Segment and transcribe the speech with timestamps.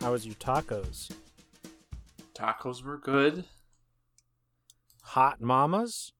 [0.00, 1.10] How was your tacos?
[2.34, 3.44] Tacos were good.
[5.02, 6.12] Hot mamas?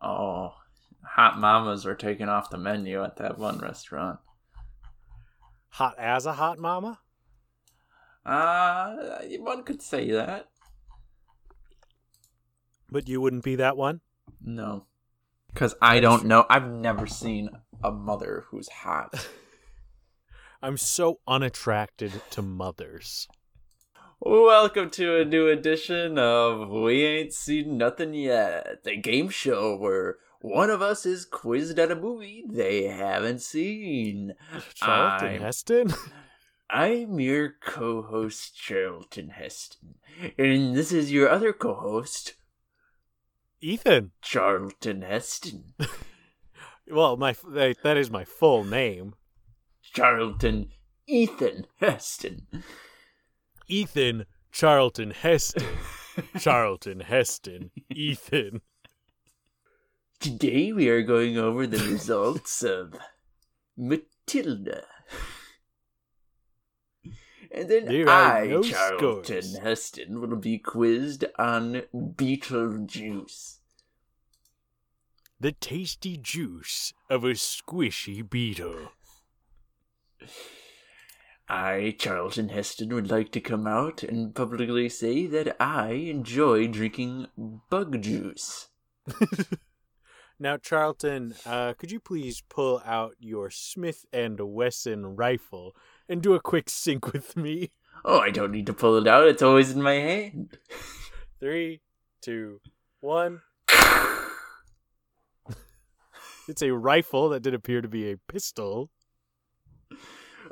[0.00, 0.54] Oh,
[1.14, 4.18] hot mamas are taken off the menu at that one restaurant.
[5.68, 6.98] Hot as a hot mama?
[8.26, 8.96] Uh,
[9.38, 10.48] one could say that.
[12.90, 14.00] But you wouldn't be that one?
[14.42, 14.86] No.
[15.52, 16.46] Because I don't know.
[16.50, 17.48] I've never seen
[17.82, 19.14] a mother who's hot.
[20.62, 23.28] I'm so unattracted to mothers.
[24.18, 30.16] Welcome to a new edition of We Ain't Seen Nothing Yet, the game show where
[30.44, 34.34] one of us is quizzed at a movie they haven't seen.
[34.74, 35.94] Charlton I'm- Heston?
[36.68, 39.94] I'm your co host, Charlton Heston.
[40.36, 42.34] And this is your other co host,
[43.60, 44.10] Ethan.
[44.22, 45.72] Charlton Heston.
[46.86, 49.14] Well, my that that is my full name.
[49.82, 50.68] Charlton
[51.06, 52.46] Ethan Heston.
[53.68, 55.64] Ethan Charlton Heston.
[56.38, 57.70] Charlton Heston.
[57.90, 58.60] Ethan.
[60.24, 62.94] Today we are going over the results of
[63.76, 64.84] Matilda.
[67.50, 69.58] And then There I, no Charlton scores.
[69.58, 73.58] Heston, will be quizzed on Beetlejuice.
[75.38, 78.92] The tasty juice of a squishy beetle.
[81.50, 87.26] I, Charlton Heston, would like to come out and publicly say that I enjoy drinking
[87.68, 88.68] bug juice.
[90.44, 95.74] Now, Charlton, uh, could you please pull out your Smith and Wesson rifle
[96.06, 97.70] and do a quick sync with me?
[98.04, 100.58] Oh, I don't need to pull it out, it's always in my hand.
[101.40, 101.80] Three,
[102.20, 102.60] two,
[103.00, 103.40] one.
[106.46, 108.90] It's a rifle that did appear to be a pistol.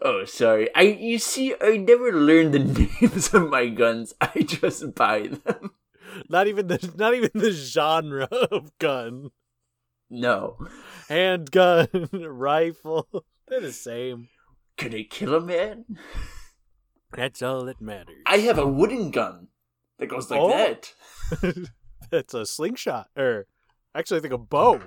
[0.00, 0.74] Oh, sorry.
[0.74, 2.60] I you see, I never learned the
[3.02, 4.14] names of my guns.
[4.18, 5.72] I just buy them.
[6.30, 9.32] Not even the not even the genre of gun.
[10.14, 10.58] No.
[11.08, 13.08] Handgun, rifle.
[13.48, 14.28] They're the same.
[14.76, 15.86] Can I kill a man?
[17.16, 18.16] That's all that matters.
[18.26, 19.48] I have a wooden gun
[19.98, 20.48] that goes like Oh.
[20.50, 20.92] that.
[22.10, 23.08] That's a slingshot.
[23.16, 23.46] Or
[23.94, 24.82] actually I think a bow.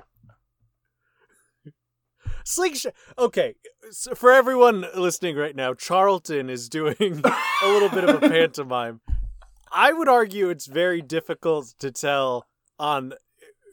[2.44, 2.94] Slingshot.
[3.18, 3.56] Okay,
[3.90, 6.96] so for everyone listening right now, Charlton is doing
[7.64, 9.02] a little bit of a pantomime.
[9.72, 12.46] I would argue it's very difficult to tell
[12.78, 13.14] on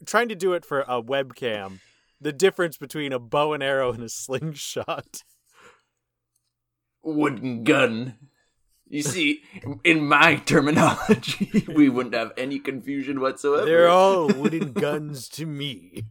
[0.05, 1.79] trying to do it for a webcam
[2.23, 5.23] the difference between a bow and arrow and a slingshot.
[7.03, 8.15] Wooden gun.
[8.87, 9.43] You see,
[9.83, 13.65] in my terminology, we wouldn't have any confusion whatsoever.
[13.65, 16.03] They're all wooden guns to me.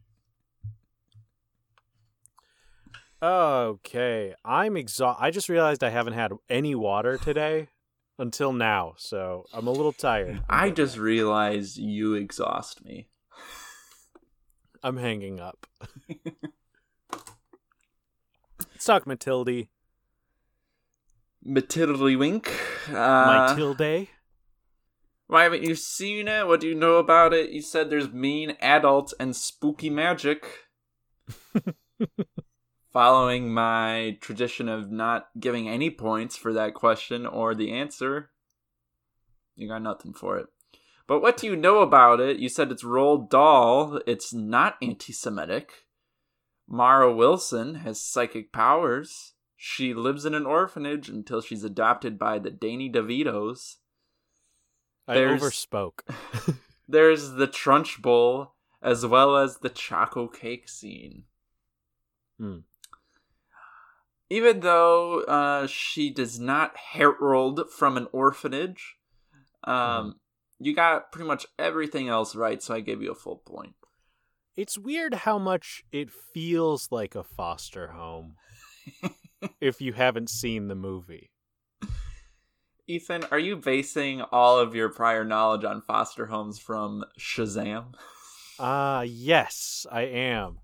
[3.22, 5.22] Okay, I'm exhausted.
[5.22, 7.68] I just realized I haven't had any water today
[8.18, 10.42] until now, so I'm a little tired.
[10.50, 13.06] I just realized you exhaust me.
[14.82, 15.66] I'm hanging up.
[18.58, 19.68] Let's talk Matilde.
[21.44, 22.50] Matilda Wink.
[22.88, 24.08] Uh, Matilde.
[25.28, 26.46] Why haven't you seen it?
[26.46, 27.50] What do you know about it?
[27.50, 30.44] You said there's mean adults and spooky magic.
[32.92, 38.30] Following my tradition of not giving any points for that question or the answer,
[39.56, 40.48] you got nothing for it.
[41.12, 42.38] But what do you know about it?
[42.38, 44.00] You said it's Roald Dahl.
[44.06, 45.84] It's not anti Semitic.
[46.66, 49.34] Mara Wilson has psychic powers.
[49.54, 53.74] She lives in an orphanage until she's adopted by the Danny DeVitos.
[55.06, 56.00] I There's- overspoke.
[56.88, 61.24] There's the Trunchbull as well as the Choco Cake scene.
[62.40, 62.60] Hmm.
[64.30, 68.96] Even though uh, she does not herald from an orphanage,
[69.64, 70.14] um,
[70.62, 73.74] you got pretty much everything else right, so I gave you a full point.
[74.56, 78.36] It's weird how much it feels like a foster home
[79.60, 81.30] if you haven't seen the movie.
[82.86, 87.94] Ethan, are you basing all of your prior knowledge on foster homes from Shazam?
[88.58, 90.58] Ah, yes, I am.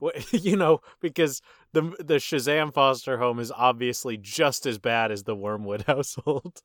[0.32, 1.40] You know, because
[1.72, 6.62] the the Shazam foster home is obviously just as bad as the Wormwood household.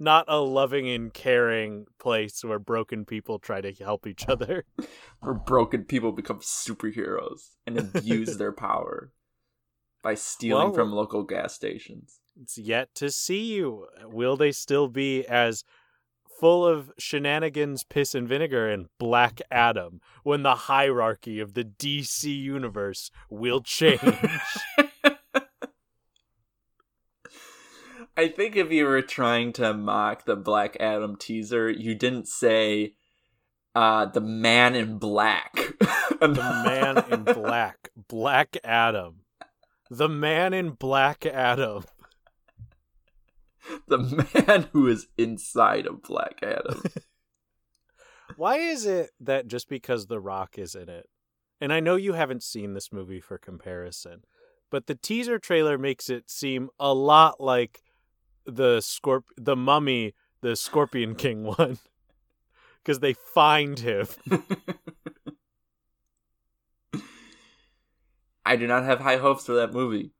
[0.00, 4.64] Not a loving and caring place where broken people try to help each other.
[5.20, 9.12] Where broken people become superheroes and abuse their power
[10.02, 12.20] by stealing Well- from local gas stations.
[12.40, 13.86] It's yet to see you.
[14.04, 15.62] Will they still be as
[16.40, 22.24] full of shenanigans, piss, and vinegar and Black Adam when the hierarchy of the DC
[22.34, 24.00] universe will change?
[28.20, 32.92] I think if you were trying to mock the Black Adam teaser, you didn't say
[33.74, 35.54] uh the man in black.
[36.20, 39.22] the man in black, Black Adam.
[39.88, 41.84] The man in Black Adam.
[43.88, 46.82] the man who is inside of Black Adam.
[48.36, 51.08] Why is it that just because The Rock is in it,
[51.58, 54.24] and I know you haven't seen this movie for comparison,
[54.70, 57.80] but the teaser trailer makes it seem a lot like
[58.50, 61.78] the scorp the mummy, the Scorpion King one.
[62.82, 64.06] Because they find him.
[68.44, 70.12] I do not have high hopes for that movie.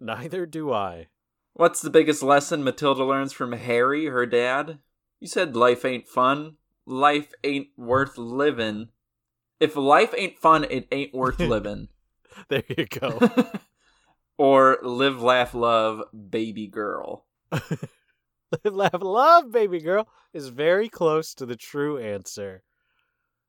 [0.00, 1.08] Neither do I.
[1.54, 4.78] What's the biggest lesson Matilda learns from Harry, her dad?
[5.20, 6.56] You said life ain't fun.
[6.86, 8.90] Life ain't worth living.
[9.58, 11.88] If life ain't fun, it ain't worth living.
[12.48, 13.18] There you go.
[14.38, 17.24] or live, laugh, love, baby girl.
[18.64, 22.62] Laugh, love, baby girl is very close to the true answer,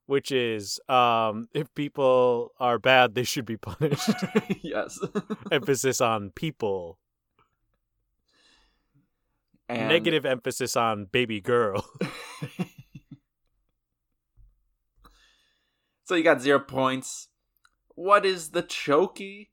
[0.06, 4.10] which is um, if people are bad, they should be punished.
[4.62, 4.98] yes.
[5.52, 6.98] emphasis on people,
[9.68, 11.84] And negative emphasis on baby girl.
[16.08, 17.28] So you got zero points.
[17.94, 19.48] What is the chokey?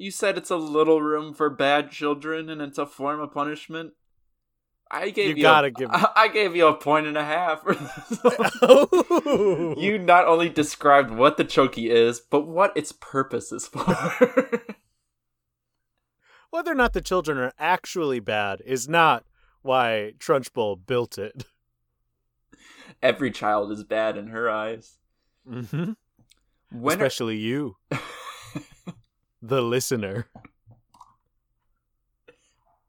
[0.00, 3.92] You said it's a little room for bad children and it's a form of punishment.
[4.90, 7.62] I gave You you, gotta a, give- I gave you a point and a half.
[7.62, 8.18] for this
[9.84, 13.84] you not only described what the chokey is, but what its purpose is for.
[16.50, 19.24] whether or not the children are actually bad is not
[19.60, 21.44] why Trunchbull built it.
[23.02, 24.98] Every child is bad in her eyes.
[25.46, 25.92] Mm-hmm.
[26.72, 27.76] When are- Especially you,
[29.42, 30.26] the listener.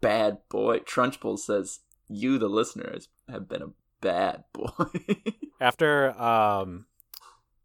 [0.02, 0.80] bad boy.
[0.80, 3.72] Trunchbull says, "You, the listeners, have been a
[4.02, 4.90] bad boy."
[5.62, 6.88] After um,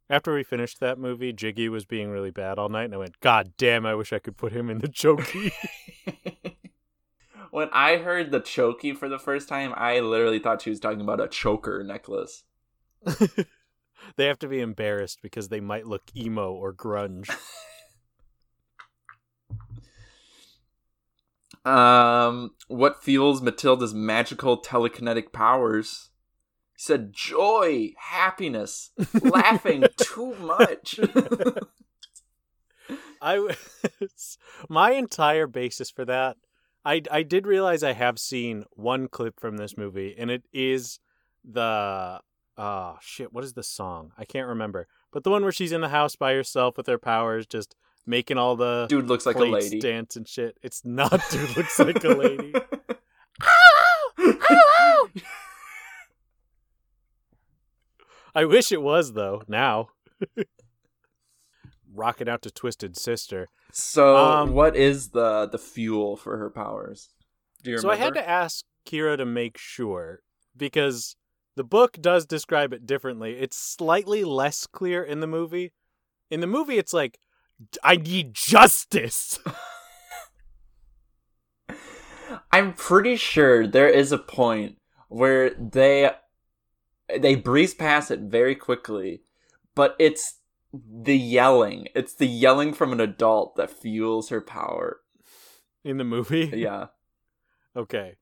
[0.08, 3.18] after we finished that movie, Jiggy was being really bad all night, and I went,
[3.20, 3.86] "God damn!
[3.86, 5.52] I wish I could put him in the chokey."
[7.50, 11.00] when I heard the chokey for the first time, I literally thought she was talking
[11.00, 12.44] about a choker necklace.
[14.16, 17.30] they have to be embarrassed because they might look emo or grunge.
[21.66, 26.10] Um, what fuels Matilda's magical telekinetic powers?
[26.76, 31.00] He said joy, happiness, laughing too much.
[33.20, 33.54] I w-
[34.68, 36.36] my entire basis for that.
[36.84, 41.00] I I did realize I have seen one clip from this movie, and it is
[41.44, 42.20] the
[42.56, 43.32] oh shit.
[43.32, 44.12] What is the song?
[44.16, 44.86] I can't remember.
[45.12, 47.74] But the one where she's in the house by herself with her powers, just
[48.06, 49.80] making all the Dude looks like a lady.
[49.80, 50.56] dance and shit.
[50.62, 52.54] It's not dude looks like a lady.
[58.34, 59.42] I wish it was though.
[59.48, 59.88] Now,
[61.94, 63.48] rocking out to Twisted Sister.
[63.72, 67.08] so, Um, what is the the fuel for her powers?
[67.62, 70.20] Do you So I had to ask Kira to make sure
[70.56, 71.16] because
[71.56, 73.38] the book does describe it differently.
[73.38, 75.72] It's slightly less clear in the movie.
[76.30, 77.18] In the movie, it's like,
[77.82, 79.38] I need justice.
[82.52, 86.10] I'm pretty sure there is a point where they
[87.18, 89.22] they breeze past it very quickly,
[89.74, 90.40] but it's
[90.72, 91.88] the yelling.
[91.94, 95.00] It's the yelling from an adult that fuels her power.
[95.84, 96.50] In the movie?
[96.54, 96.86] Yeah.
[97.76, 98.16] Okay.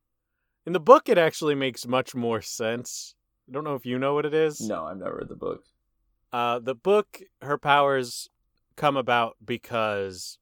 [0.66, 3.14] In the book, it actually makes much more sense.
[3.48, 4.60] I don't know if you know what it is.
[4.60, 5.64] No, I've never read the book.
[6.32, 8.28] Uh, the book, her powers
[8.76, 10.38] come about because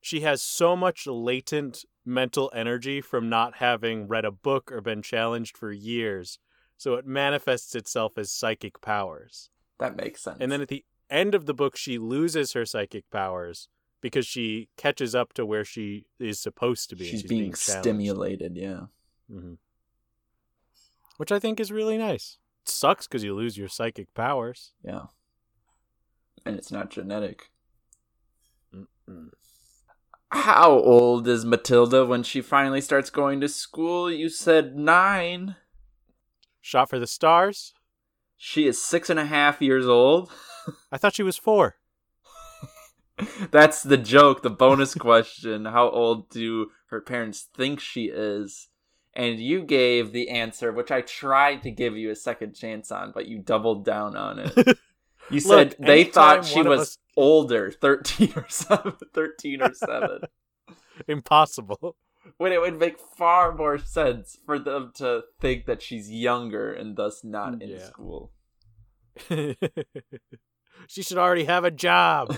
[0.00, 5.02] she has so much latent mental energy from not having read a book or been
[5.02, 6.38] challenged for years.
[6.76, 9.50] So it manifests itself as psychic powers.
[9.78, 10.38] That makes sense.
[10.40, 13.68] And then at the end of the book, she loses her psychic powers
[14.00, 17.10] because she catches up to where she is supposed to be.
[17.10, 17.82] and she's, being, challenged.
[17.82, 18.56] stimulated.
[18.56, 18.82] Yeah.
[19.30, 19.54] hmm
[21.16, 22.38] Which I think is really nice.
[22.62, 24.72] It sucks because you lose your psychic powers.
[24.84, 25.06] Yeah.
[26.44, 27.50] And it's not genetic.
[30.30, 34.10] How old is Matilda when she finally starts going to school?
[34.10, 35.56] You said nine.
[36.60, 37.74] Shot for the stars?
[38.36, 40.30] She is six and a half years old.
[40.92, 41.76] I thought she was four.
[43.50, 45.64] That's the joke, the bonus question.
[45.64, 48.68] How old do her parents think she is?
[49.14, 53.12] And you gave the answer, which I tried to give you a second chance on,
[53.12, 54.78] but you doubled down on it.
[55.30, 60.20] You said Look, they thought she was us- older, 13 or 7, 13 or 7.
[61.08, 61.96] Impossible.
[62.38, 66.96] when it would make far more sense for them to think that she's younger and
[66.96, 67.84] thus not in Yeah.
[67.86, 68.32] school.
[70.88, 72.36] she should already have a job.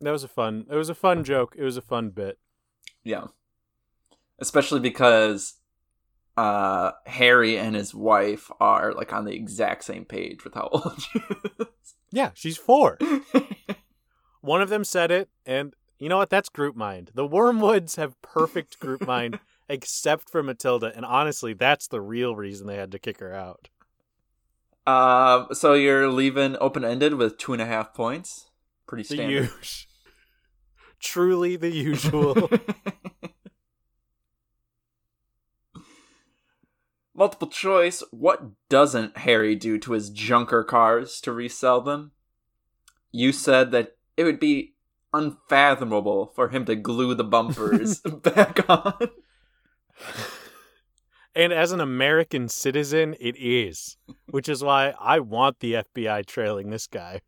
[0.00, 0.66] that was a fun.
[0.70, 1.54] It was a fun joke.
[1.58, 2.38] It was a fun bit.
[3.04, 3.26] Yeah.
[4.38, 5.54] Especially because
[6.36, 11.00] uh Harry and his wife are like on the exact same page with how old
[11.00, 11.18] she
[11.58, 11.94] is.
[12.10, 12.98] Yeah, she's four.
[14.42, 16.30] One of them said it, and you know what?
[16.30, 17.10] That's group mind.
[17.14, 22.66] The Wormwoods have perfect group mind, except for Matilda, and honestly, that's the real reason
[22.66, 23.68] they had to kick her out.
[24.86, 28.50] Um so you're leaving open ended with two and a half points.
[28.86, 29.50] Pretty The standard.
[29.60, 29.86] us-
[31.00, 32.48] Truly the usual.
[37.16, 38.02] Multiple choice.
[38.10, 42.12] What doesn't Harry do to his junker cars to resell them?
[43.10, 44.74] You said that it would be
[45.14, 49.08] unfathomable for him to glue the bumpers back on.
[51.34, 53.96] and as an American citizen, it is,
[54.26, 57.22] which is why I want the FBI trailing this guy.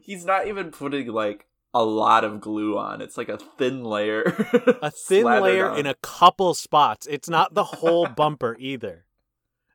[0.00, 3.00] He's not even putting like a lot of glue on.
[3.00, 4.22] It's like a thin layer.
[4.82, 5.78] A thin layer on.
[5.78, 7.06] in a couple spots.
[7.10, 9.06] It's not the whole bumper either.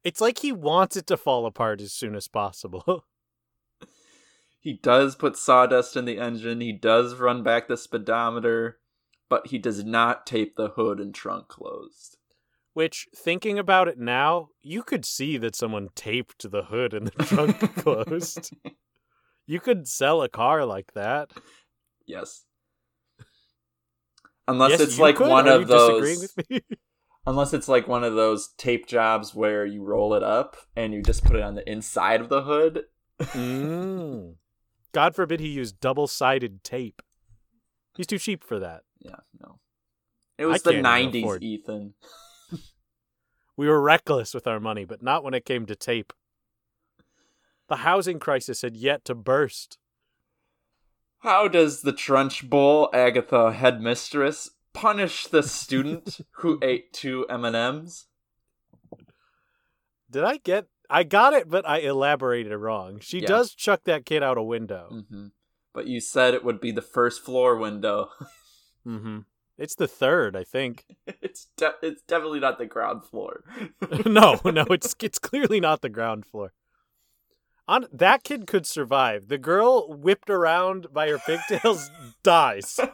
[0.04, 3.06] It's like he wants it to fall apart as soon as possible.
[4.60, 6.60] He does put sawdust in the engine.
[6.60, 8.80] He does run back the speedometer,
[9.30, 12.18] but he does not tape the hood and trunk closed.
[12.74, 17.24] Which, thinking about it now, you could see that someone taped the hood and the
[17.24, 18.52] trunk closed.
[19.46, 21.32] You could sell a car like that.
[22.08, 22.46] Yes.
[24.48, 25.28] Unless Yes, it's like could.
[25.30, 26.34] one Are of those
[27.28, 31.04] unless it's like one of those tape jobs where you roll it up and you
[31.04, 32.84] just put it on the inside of the hood.
[33.20, 34.36] Mm.
[34.94, 37.02] God forbid he used double-sided tape.
[37.98, 38.84] He's too cheap for that.
[39.00, 39.60] Yeah, no.
[40.38, 41.94] It was I the 90s, afford- Ethan.
[43.58, 46.14] We were reckless with our money, but not when it came to tape.
[47.70, 49.80] The housing crisis had yet to burst.
[51.28, 58.06] How does the Trunchbull, Agatha headmistress, punish the student who ate two M&Ms?
[60.10, 63.02] Did I get I got it, but I elaborated it wrong.
[63.02, 63.28] She Yeah.
[63.28, 65.04] does chuck that kid out a window.
[65.10, 65.28] hmm
[65.74, 68.10] But you said it would be the first floor window.
[68.88, 69.20] Mm-hmm.
[69.58, 70.86] It's the third, I think.
[71.22, 73.44] it's de- it's definitely not the ground floor.
[74.06, 76.54] no, no, it's it's clearly not the ground floor.
[77.68, 79.28] On that kid could survive.
[79.28, 81.90] The girl whipped around by her pigtails
[82.24, 82.80] dies.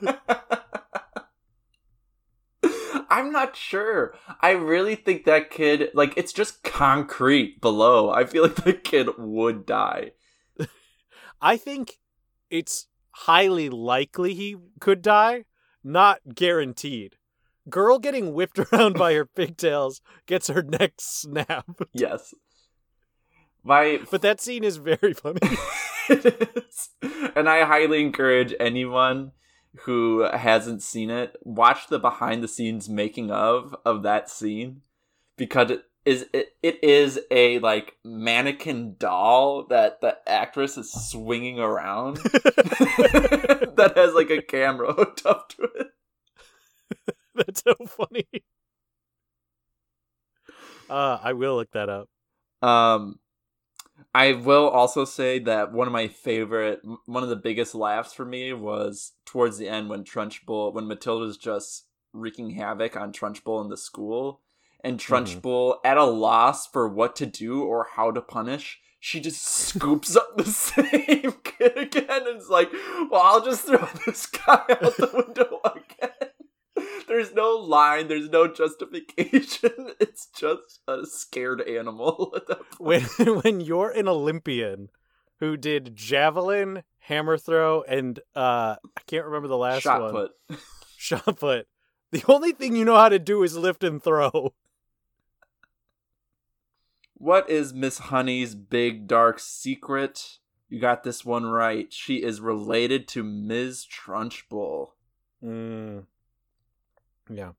[3.09, 4.15] I'm not sure.
[4.41, 8.09] I really think that kid, like, it's just concrete below.
[8.09, 10.13] I feel like the kid would die.
[11.41, 11.99] I think
[12.49, 15.45] it's highly likely he could die,
[15.83, 17.17] not guaranteed.
[17.69, 21.83] Girl getting whipped around by her pigtails gets her neck snapped.
[21.93, 22.33] Yes.
[23.63, 25.39] My But that scene is very funny.
[26.09, 26.89] it is.
[27.35, 29.31] And I highly encourage anyone
[29.85, 34.81] who hasn't seen it watch the behind the scenes making of of that scene
[35.35, 41.59] because it is it, it is a like mannequin doll that the actress is swinging
[41.59, 42.17] around
[43.77, 45.87] that has like a camera hooked up to it.
[47.33, 48.27] That's so funny.
[50.89, 52.09] Uh, I will look that up.
[52.61, 53.19] Um,
[54.13, 58.25] I will also say that one of my favorite, one of the biggest laughs for
[58.25, 63.69] me was towards the end when Trunchbull, when Matilda's just wreaking havoc on Trunchbull in
[63.69, 64.41] the school,
[64.83, 65.13] and mm-hmm.
[65.13, 68.79] Trunchbull at a loss for what to do or how to punish.
[68.99, 72.71] She just scoops up the same kid again and is like,
[73.11, 76.12] well, I'll just throw this guy out the window again.
[77.13, 79.69] There's no line, there's no justification.
[79.99, 83.03] It's just a scared animal at that point.
[83.17, 84.89] When when you're an Olympian
[85.39, 90.11] who did javelin, hammer throw, and uh, I can't remember the last Shot one.
[90.11, 90.59] Shot put.
[90.97, 91.67] Shot put.
[92.11, 94.55] The only thing you know how to do is lift and throw.
[97.13, 100.39] What is Miss Honey's big dark secret?
[100.67, 101.93] You got this one right.
[101.93, 103.85] She is related to Ms.
[103.85, 104.89] Trunchbull.
[105.43, 106.05] Mm.
[107.29, 107.51] Yeah.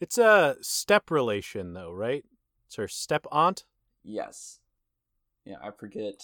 [0.00, 2.24] It's a step relation, though, right?
[2.66, 3.64] It's her step aunt.
[4.04, 4.58] Yes.
[5.44, 6.22] Yeah, I forget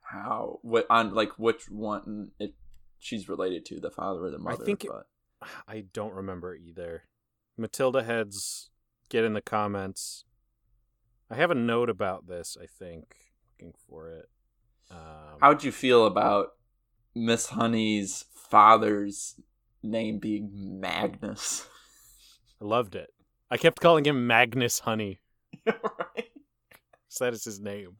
[0.00, 2.54] how what on like which one it
[2.98, 4.62] she's related to, the father or the mother.
[4.62, 4.90] I think it-
[5.68, 7.04] I don't remember either.
[7.56, 8.70] Matilda heads,
[9.08, 10.24] get in the comments.
[11.30, 12.56] I have a note about this.
[12.60, 13.14] I think
[13.58, 14.28] looking for it.
[14.90, 16.50] Um, how'd you feel about
[17.14, 19.34] Miss Honey's father's
[19.82, 21.66] name being Magnus?
[22.60, 23.10] I loved it.
[23.50, 25.20] I kept calling him Magnus Honey.
[25.66, 26.30] right.
[27.18, 27.96] that is his name.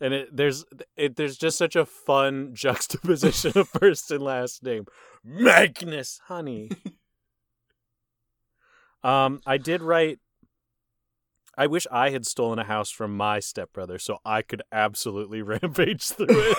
[0.00, 0.64] And it, there's
[0.96, 4.86] it, there's just such a fun juxtaposition of first and last name,
[5.22, 6.70] Magnus Honey.
[9.04, 10.18] um, I did write.
[11.56, 16.02] I wish I had stolen a house from my stepbrother so I could absolutely rampage
[16.02, 16.58] through it.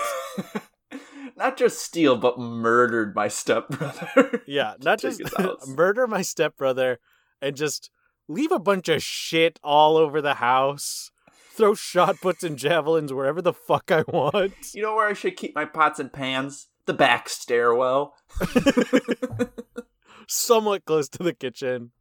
[1.36, 4.42] Not just steal, but murdered my stepbrother.
[4.48, 5.22] yeah, not just
[5.68, 7.00] murder my stepbrother
[7.42, 7.89] and just
[8.27, 11.12] leave a bunch of shit all over the house.
[11.51, 14.74] Throw shot puts and javelins wherever the fuck I want.
[14.74, 16.68] You know where I should keep my pots and pans?
[16.86, 18.15] The back stairwell.
[20.27, 21.92] somewhat close to the kitchen,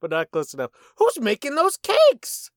[0.00, 0.70] but not close enough.
[0.96, 2.50] Who's making those cakes?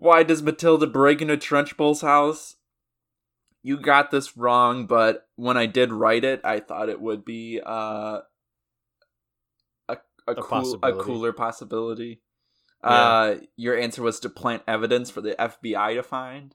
[0.00, 2.56] Why does Matilda break into Trunchbull's house?
[3.62, 7.60] You got this wrong, but when I did write it, I thought it would be
[7.64, 8.20] uh,
[9.88, 12.20] a a, cool, a cooler possibility.
[12.84, 12.90] Yeah.
[12.90, 16.54] Uh, your answer was to plant evidence for the FBI to find.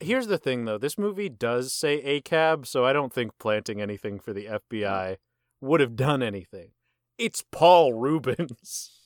[0.00, 0.78] Here's the thing, though.
[0.78, 5.16] This movie does say ACAB, so I don't think planting anything for the FBI
[5.60, 6.70] would have done anything.
[7.16, 8.92] It's Paul Reubens.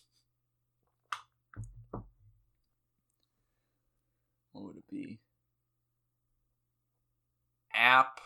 [5.03, 5.21] What would it be?
[7.75, 8.21] App.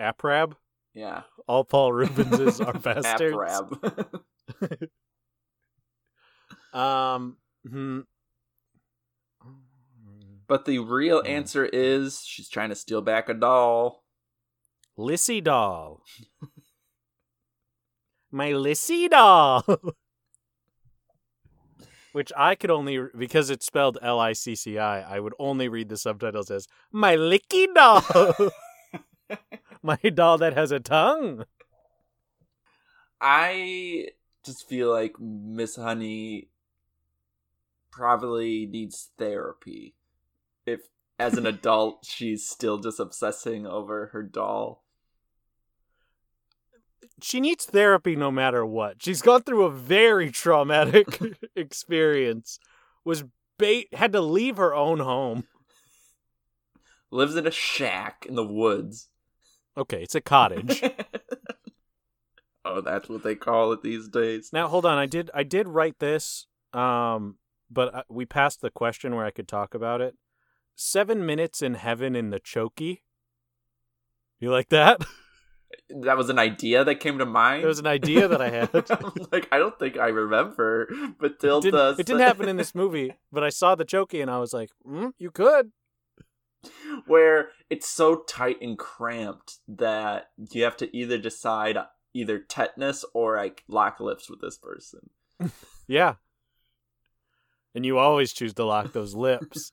[0.00, 0.54] Aprab?
[0.94, 1.22] Yeah.
[1.46, 3.36] All Paul Reubenses are bastards.
[3.36, 4.88] Aprab.
[6.72, 8.00] Um, hmm.
[10.46, 11.26] but the real Hmm.
[11.26, 14.04] answer is she's trying to steal back a doll.
[14.98, 16.02] Lissy doll.
[18.30, 19.64] My Lissy doll.
[22.16, 25.68] Which I could only, because it's spelled L I C C I, I would only
[25.68, 28.52] read the subtitles as My Licky doll.
[29.82, 31.44] My doll that has a tongue.
[33.20, 34.12] I
[34.46, 36.48] just feel like Miss Honey
[37.90, 39.94] probably needs therapy.
[40.64, 44.85] If, as an adult, she's still just obsessing over her doll.
[47.22, 49.02] She needs therapy no matter what.
[49.02, 51.18] She's gone through a very traumatic
[51.56, 52.58] experience.
[53.04, 53.24] Was
[53.58, 55.44] bait had to leave her own home.
[57.10, 59.08] Lives in a shack in the woods.
[59.76, 60.82] Okay, it's a cottage.
[62.64, 64.50] oh, that's what they call it these days.
[64.52, 67.38] Now hold on, I did I did write this, um,
[67.70, 70.16] but uh, we passed the question where I could talk about it.
[70.74, 73.00] Seven minutes in heaven in the chokey.
[74.38, 75.00] You like that?
[75.88, 77.62] That was an idea that came to mind.
[77.62, 78.70] It was an idea that I had.
[79.32, 80.88] Like, I don't think I remember
[81.20, 81.70] Matilda.
[81.70, 84.52] didn't, it didn't happen in this movie, but I saw the chokey and I was
[84.52, 85.72] like, mm, "You could."
[87.06, 91.76] where it's so tight and cramped that you have to either decide
[92.14, 95.10] either tetanus or like lock lips with this person.
[95.88, 96.14] Yeah.
[97.76, 99.70] And you always choose to lock those lips.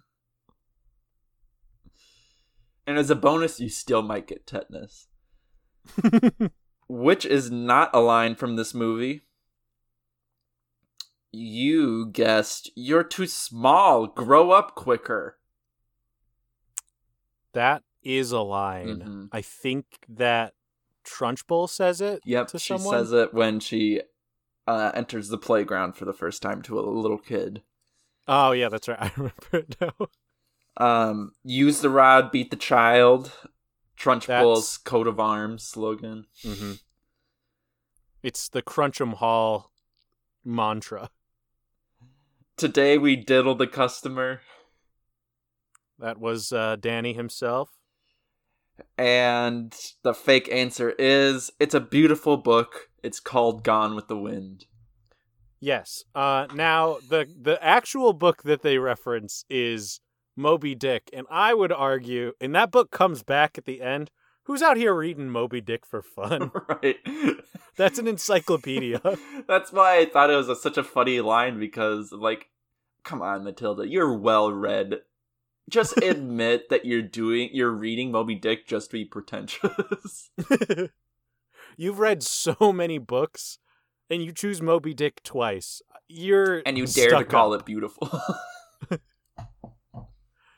[2.86, 5.08] And as a bonus, you still might get tetanus,
[6.88, 9.22] which is not a line from this movie.
[11.32, 14.08] You guessed you're too small.
[14.08, 15.38] Grow up quicker.
[17.54, 18.98] that is a line.
[19.00, 19.30] Mhm.
[19.32, 20.54] I think that
[21.06, 22.94] Trunchbull says it Yep, she someone.
[22.98, 24.02] says it when she
[24.66, 27.62] uh, enters the playground for the first time to a little kid.
[28.28, 28.98] Oh yeah, that's right.
[29.02, 30.08] I remember it now.
[30.78, 33.32] Um, use the rod, beat the child.
[34.04, 36.26] Trunchbull's coat of arms slogan.
[36.44, 36.74] hmm
[38.22, 39.72] It's the Crunchem Hall
[40.44, 41.10] mantra.
[42.58, 44.42] Today we diddle the customer,
[46.00, 47.70] That was uh, Danny himself.
[48.98, 52.90] and the fake answer is it's a beautiful book.
[53.04, 54.66] It's called Gone with the Wind.
[55.62, 56.04] Yes.
[56.14, 60.02] Uh, now the the actual book that they reference is
[60.36, 64.10] Moby Dick, and I would argue, and that book comes back at the end.
[64.44, 66.52] Who's out here reading Moby Dick for fun?
[66.68, 66.98] right.
[67.78, 69.02] That's an encyclopedia.
[69.48, 72.50] That's why I thought it was a, such a funny line because, like,
[73.04, 75.02] come on, Matilda, you're well read.
[75.70, 80.30] Just admit that you're doing, you're reading Moby Dick just to be pretentious.
[81.78, 83.60] You've read so many books,
[84.10, 85.82] and you choose Moby Dick twice.
[86.08, 87.62] You're and you dare to call up.
[87.62, 88.10] it beautiful.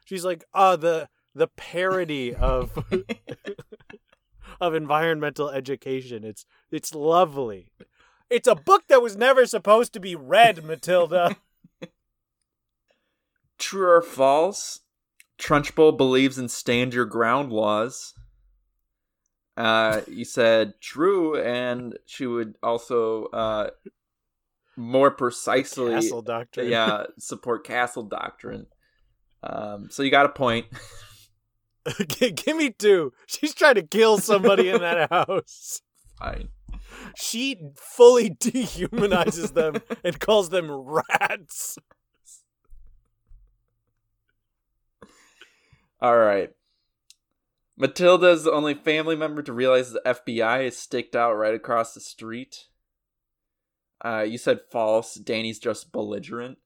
[0.05, 2.71] She's like, ah, the the parody of
[4.61, 6.23] of environmental education.
[6.23, 7.71] It's it's lovely.
[8.29, 11.35] It's a book that was never supposed to be read, Matilda.
[13.57, 14.79] True or false?
[15.37, 18.13] Trunchbull believes in stand your ground laws.
[19.57, 23.69] Uh, you said true, and she would also uh,
[24.75, 26.69] more precisely, Castle Doctrine.
[26.69, 28.67] yeah, support castle doctrine.
[29.45, 30.65] Um, so you got a point.
[32.08, 33.13] Give me two.
[33.27, 35.81] She's trying to kill somebody in that house.
[36.19, 36.49] Fine.
[37.15, 41.77] She fully dehumanizes them and calls them rats.
[46.01, 46.49] All right.
[47.77, 51.99] Matilda's the only family member to realize the FBI is staked out right across the
[51.99, 52.65] street.
[54.03, 55.15] Uh, you said false.
[55.15, 56.58] Danny's just belligerent.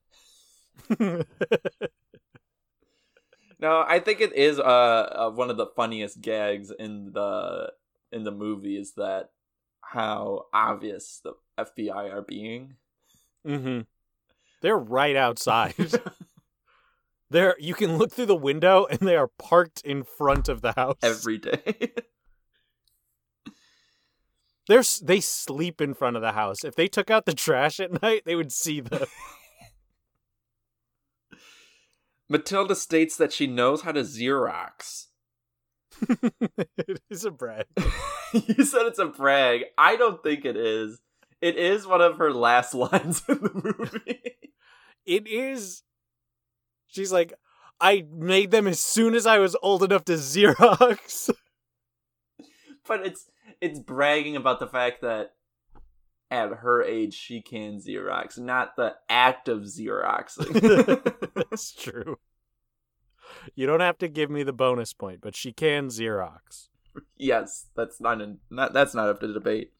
[3.59, 7.73] No, I think it is uh, uh one of the funniest gags in the
[8.11, 9.31] in the movie is that
[9.81, 12.75] how obvious the FBI are being.
[13.45, 13.81] hmm
[14.61, 15.75] They're right outside.
[17.29, 20.73] They're you can look through the window and they are parked in front of the
[20.73, 20.97] house.
[21.03, 21.91] every day.
[24.67, 26.63] They're they sleep in front of the house.
[26.63, 29.07] If they took out the trash at night, they would see them.
[32.29, 35.07] Matilda states that she knows how to Xerox.
[36.77, 37.65] it is a brag.
[38.33, 39.65] you said it's a brag.
[39.77, 40.99] I don't think it is.
[41.41, 44.21] It is one of her last lines in the movie.
[45.05, 45.83] It is.
[46.87, 47.33] She's like,
[47.81, 51.31] I made them as soon as I was old enough to Xerox.
[52.87, 53.29] but it's
[53.61, 55.31] it's bragging about the fact that
[56.31, 61.33] at her age she can Xerox, not the act of Xeroxing.
[61.49, 62.17] That's true.
[63.55, 66.69] You don't have to give me the bonus point, but she can Xerox.
[67.17, 69.71] yes, that's not an, not that's not up to debate.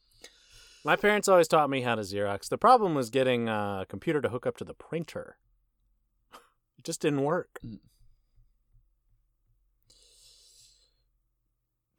[0.85, 2.47] My parents always taught me how to Xerox.
[2.47, 5.37] The problem was getting a computer to hook up to the printer.
[6.77, 7.59] It just didn't work.
[7.65, 7.79] Mm.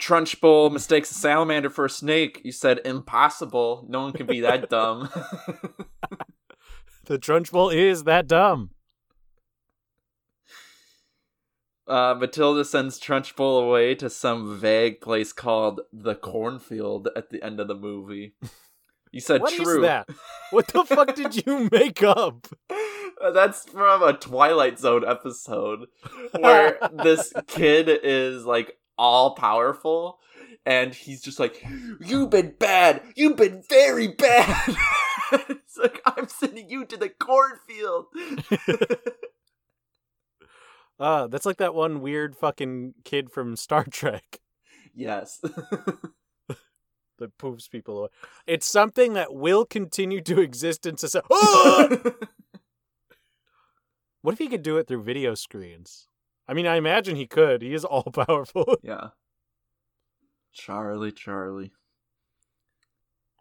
[0.01, 2.41] Trunchbull mistakes a salamander for a snake.
[2.45, 3.85] You said impossible.
[3.89, 5.09] No one can be that dumb.
[7.05, 8.71] The Trunchbull is that dumb.
[11.87, 17.59] Uh, Matilda sends Trunchbull away to some vague place called the cornfield at the end
[17.61, 18.35] of the movie.
[19.13, 19.81] You said What is true.
[19.81, 20.09] that?
[20.53, 22.47] What the fuck did you make up?
[23.21, 25.89] Uh, That's from a Twilight Zone episode
[26.39, 30.21] where this kid is like all powerful
[30.67, 31.65] and he's just like,
[32.01, 33.03] You've been bad.
[33.17, 34.77] You've been very bad.
[35.33, 38.07] it's like, I'm sending you to the cornfield.
[40.99, 44.41] Uh, that's like that one weird fucking kid from Star Trek
[44.95, 45.39] yes.
[47.19, 48.09] that poofs people away.
[48.47, 51.27] It's something that will continue to exist in society.
[51.31, 52.13] Oh!
[54.21, 56.07] what if he could do it through video screens?
[56.51, 57.63] I mean, I imagine he could.
[57.63, 58.77] He is all powerful.
[58.83, 59.11] yeah.
[60.53, 61.71] Charlie, Charlie.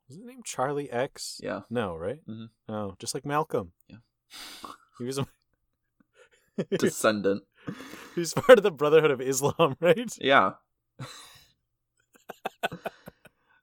[0.08, 1.42] Is his name Charlie X?
[1.44, 1.62] Yeah.
[1.72, 2.20] No, right?
[2.30, 2.50] Mhm.
[2.68, 3.72] No, just like Malcolm.
[3.88, 3.98] Yeah.
[5.00, 5.26] He was a
[6.78, 7.44] Descendant.
[8.16, 10.12] he's part of the Brotherhood of Islam, right?
[10.20, 10.54] Yeah.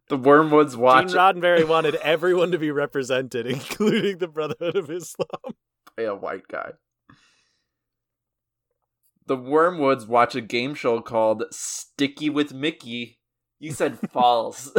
[0.09, 5.55] the Wormwoods watch Gene Roddenberry wanted everyone to be represented, including the Brotherhood of Islam.
[5.97, 6.73] by a white guy.
[9.27, 13.19] The Wormwoods watch a game show called Sticky with Mickey.
[13.59, 14.71] You said false.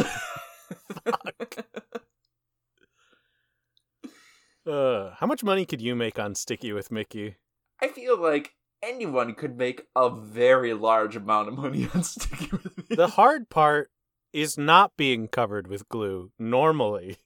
[4.66, 7.36] Uh, how much money could you make on Sticky with Mickey?
[7.80, 12.76] I feel like anyone could make a very large amount of money on Sticky with
[12.76, 12.94] Mickey.
[12.94, 13.90] The hard part
[14.32, 17.16] is not being covered with glue normally.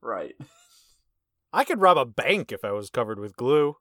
[0.00, 0.34] right.
[1.52, 3.76] I could rob a bank if I was covered with glue.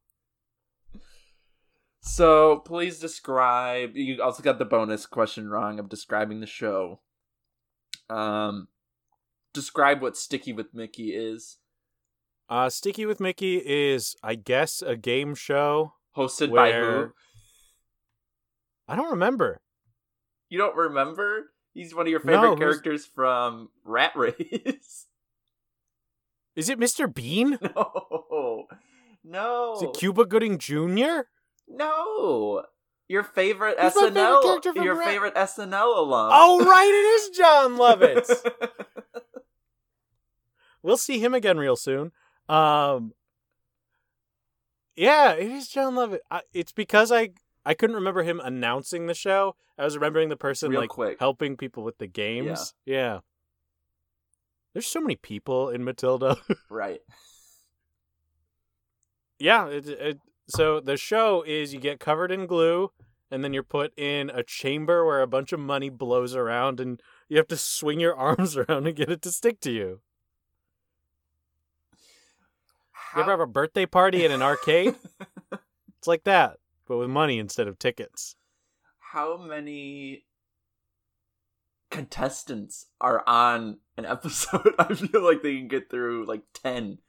[2.01, 3.95] So please describe.
[3.95, 6.99] You also got the bonus question wrong of describing the show.
[8.09, 8.67] Um,
[9.53, 11.57] describe what Sticky with Mickey is.
[12.49, 15.93] Uh, Sticky with Mickey is, I guess, a game show.
[16.17, 17.13] Hosted by Where- who?
[18.87, 19.61] I don't remember.
[20.49, 21.51] You don't remember?
[21.73, 25.05] He's one of your No, favorite who's- characters from Rat Race.
[26.57, 27.13] Is it Mr.
[27.13, 27.57] Bean?
[27.61, 28.65] no.
[29.23, 29.73] No.
[29.77, 31.21] Is it Cuba Gooding Jr.?
[31.75, 32.63] No.
[33.07, 36.29] Your favorite Who's my favorite SNL character from your Rat- favorite SNL alum.
[36.34, 38.51] Oh, right, it is Jon Lovitz.
[40.81, 42.12] we'll see him again real soon.
[42.47, 43.13] Um,
[44.95, 46.19] yeah, it is Jon Lovitz.
[46.29, 47.31] I, it's because I
[47.65, 49.55] I couldn't remember him announcing the show.
[49.77, 51.17] I was remembering the person Real like quick.
[51.19, 52.73] helping people with the games.
[52.86, 53.19] Yeah.
[54.73, 56.38] There's so many people in Matilda.
[56.69, 57.01] right.
[59.38, 59.67] yeah.
[59.67, 60.19] It, it,
[60.51, 62.91] so the show is you get covered in glue,
[63.29, 67.01] and then you're put in a chamber where a bunch of money blows around, and
[67.29, 70.01] you have to swing your arms around and get it to stick to you.
[73.15, 74.95] You ever have a birthday party at an arcade?
[75.97, 78.35] it's like that, but with money instead of tickets.
[78.99, 80.23] How many
[81.89, 84.73] contestants are on an episode?
[84.79, 86.99] I feel like they can get through like 10.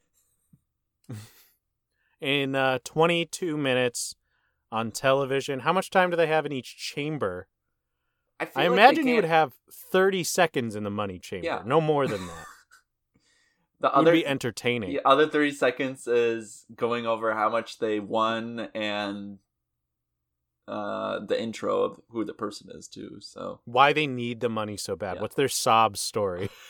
[2.22, 4.14] In uh, 22 minutes
[4.70, 7.48] on television, how much time do they have in each chamber?
[8.38, 11.46] I, I like imagine you would have 30 seconds in the money chamber.
[11.46, 11.62] Yeah.
[11.66, 12.46] No more than that.
[13.80, 14.90] the It would other be entertaining.
[14.90, 19.38] the other 30 seconds is going over how much they won and
[20.68, 23.16] uh the intro of who the person is too.
[23.18, 25.16] So Why they need the money so bad.
[25.16, 25.22] Yeah.
[25.22, 26.50] What's their sob story?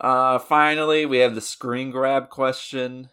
[0.00, 3.10] Uh finally we have the screen grab question.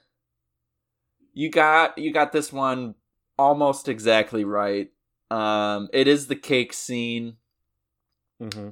[1.33, 2.95] You got you got this one
[3.37, 4.89] almost exactly right.
[5.29, 7.37] Um it is the cake scene.
[8.39, 8.69] hmm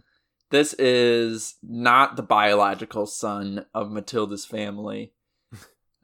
[0.50, 5.14] This is not the biological son of Matilda's family.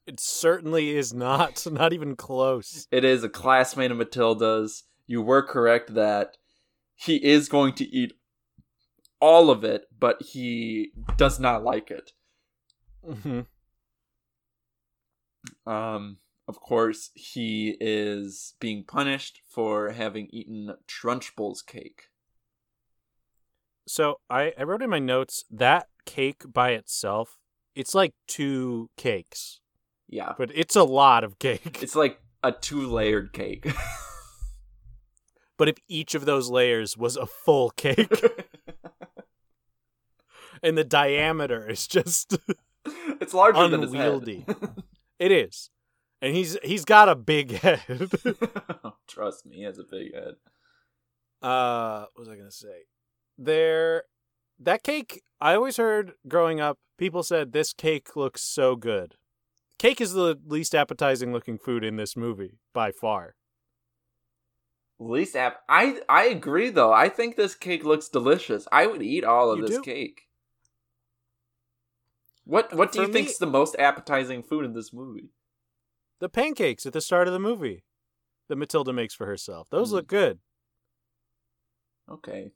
[0.08, 1.66] It certainly is not.
[1.72, 2.88] Not even close.
[2.92, 4.84] It is a classmate of Matilda's.
[5.08, 6.38] You were correct that
[6.94, 8.14] he is going to eat
[9.20, 12.12] all of it, but he does not like it.
[13.04, 13.42] hmm
[15.66, 22.04] Um, of course, he is being punished for having eaten Trunchbull's cake.
[23.88, 27.38] So I, I wrote in my notes that cake by itself,
[27.76, 29.60] it's like two cakes,
[30.08, 31.80] Yeah, but it's a lot of cake.
[31.82, 33.68] it's like a two-layered cake.
[35.58, 38.12] but if each of those layers was a full cake
[40.64, 42.38] and the diameter is just
[43.20, 44.46] it's larger than his Unwieldy.
[44.48, 44.84] head.
[45.20, 45.70] it is.
[46.26, 47.84] And he's he's got a big head.
[49.08, 50.34] Trust me, he has a big head.
[51.44, 52.86] uh what was I gonna say?
[53.38, 54.04] There
[54.60, 59.16] that cake I always heard growing up, people said this cake looks so good.
[59.78, 63.36] Cake is the least appetizing looking food in this movie, by far.
[64.98, 65.58] Least app.
[65.70, 66.92] I I agree though.
[66.92, 68.68] I think this cake looks delicious.
[68.72, 69.84] I would eat all of You this do?
[69.84, 70.24] cake.
[72.46, 75.30] What What do For you think me- is the most appetizing food in this movie?
[76.20, 77.84] The pancakes at the start of the movie
[78.48, 79.68] that Matilda makes for herself.
[79.70, 79.94] Those Mm.
[79.94, 80.40] look good.
[82.10, 82.52] Okay.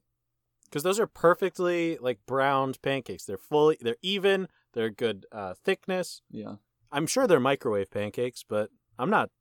[0.65, 3.25] because those are perfectly like browned pancakes.
[3.25, 6.21] They're fully, they're even, they're good uh, thickness.
[6.29, 6.57] Yeah.
[6.91, 8.69] I'm sure they're microwave pancakes, but
[8.99, 9.31] I'm not,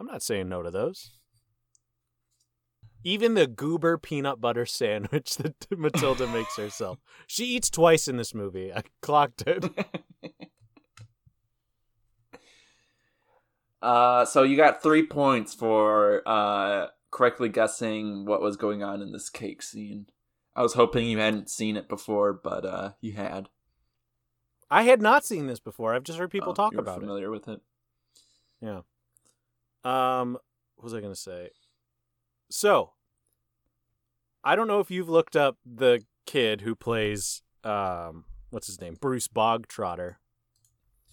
[0.00, 1.10] I'm not saying no to those.
[3.04, 6.98] Even the goober peanut butter sandwich that Matilda makes herself.
[7.26, 8.72] She eats twice in this movie.
[8.72, 9.64] I clocked it.
[13.82, 19.12] uh, so you got three points for uh correctly guessing what was going on in
[19.12, 20.06] this cake scene.
[20.54, 23.48] I was hoping you hadn't seen it before, but uh, you had.
[24.70, 25.94] I had not seen this before.
[25.94, 27.60] I've just heard people Oh, talk about familiar with it.
[28.60, 28.80] Yeah.
[29.84, 30.38] Um,
[30.74, 31.50] what was I going to say?
[32.50, 32.92] So,
[34.42, 38.96] I don't know if you've looked up the kid who plays um what's his name?
[39.00, 40.16] Bruce Bogtrotter.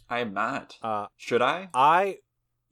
[0.10, 0.78] I am not.
[0.82, 1.70] Uh Should I?
[1.74, 2.18] I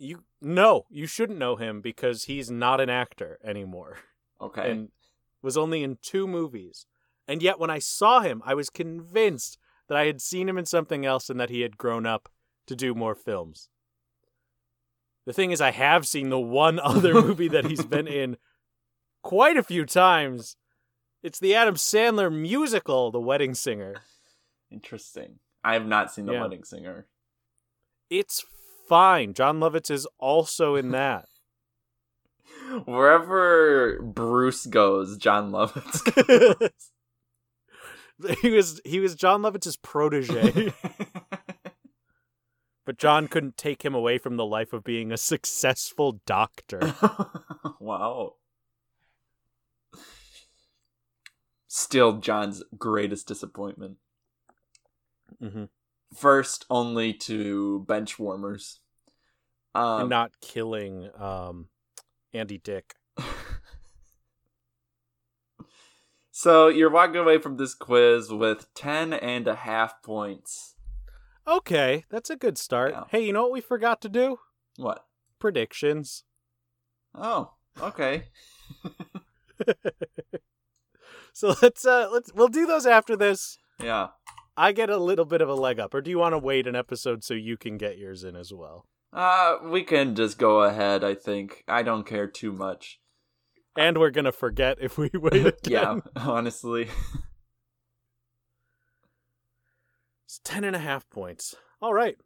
[0.01, 3.99] you no, you shouldn't know him because he's not an actor anymore
[4.41, 4.71] Okay.
[4.71, 4.89] and
[5.43, 6.85] was only in two movies.
[7.27, 10.65] And yet when I saw him, I was convinced that I had seen him in
[10.65, 12.29] something else and that he had grown up
[12.67, 13.69] to do more films.
[15.25, 18.37] The thing is I have seen the one other movie that he's been in
[19.21, 20.55] quite a few times.
[21.21, 23.97] It's the Adam Sandler musical, The Wedding Singer.
[24.71, 25.35] Interesting.
[25.63, 26.41] I have not seen The Yeah.
[26.41, 27.05] Wedding Singer.
[28.09, 28.43] It's
[28.91, 29.33] fine.
[29.33, 31.23] Jon Lovitz is also in that.
[32.85, 36.71] Wherever Bruce goes, Jon Lovitz
[38.41, 40.73] he was he was Jon Lovitz's protege,
[42.85, 46.93] but Jon couldn't take him away from the life of being a successful doctor.
[47.79, 48.33] wow.
[51.69, 53.99] still Jon's greatest disappointment.
[55.41, 55.63] Mm-hmm.
[56.13, 58.80] First only to bench warmers.
[59.73, 61.67] Um, and not killing um,
[62.33, 62.95] Andy Dick.
[66.31, 70.75] so you're walking away from this quiz with 10 and a half points.
[71.47, 72.91] Okay, that's a good start.
[72.93, 73.03] Yeah.
[73.09, 74.39] Hey, you know what we forgot to do?
[74.77, 75.05] What?
[75.39, 76.23] Predictions.
[77.15, 78.25] Oh, okay.
[81.33, 83.57] So let's uh let's we'll do those after this.
[83.81, 84.09] Yeah.
[84.57, 86.67] I get a little bit of a leg up, or do you want to wait
[86.67, 88.85] an episode so you can get yours in as well?
[89.13, 91.63] Uh, we can just go ahead, I think.
[91.67, 92.99] I don't care too much.
[93.77, 96.87] And we're gonna forget if we wait yeah, honestly.
[100.25, 101.55] It's ten and a half points.
[101.81, 102.17] All right.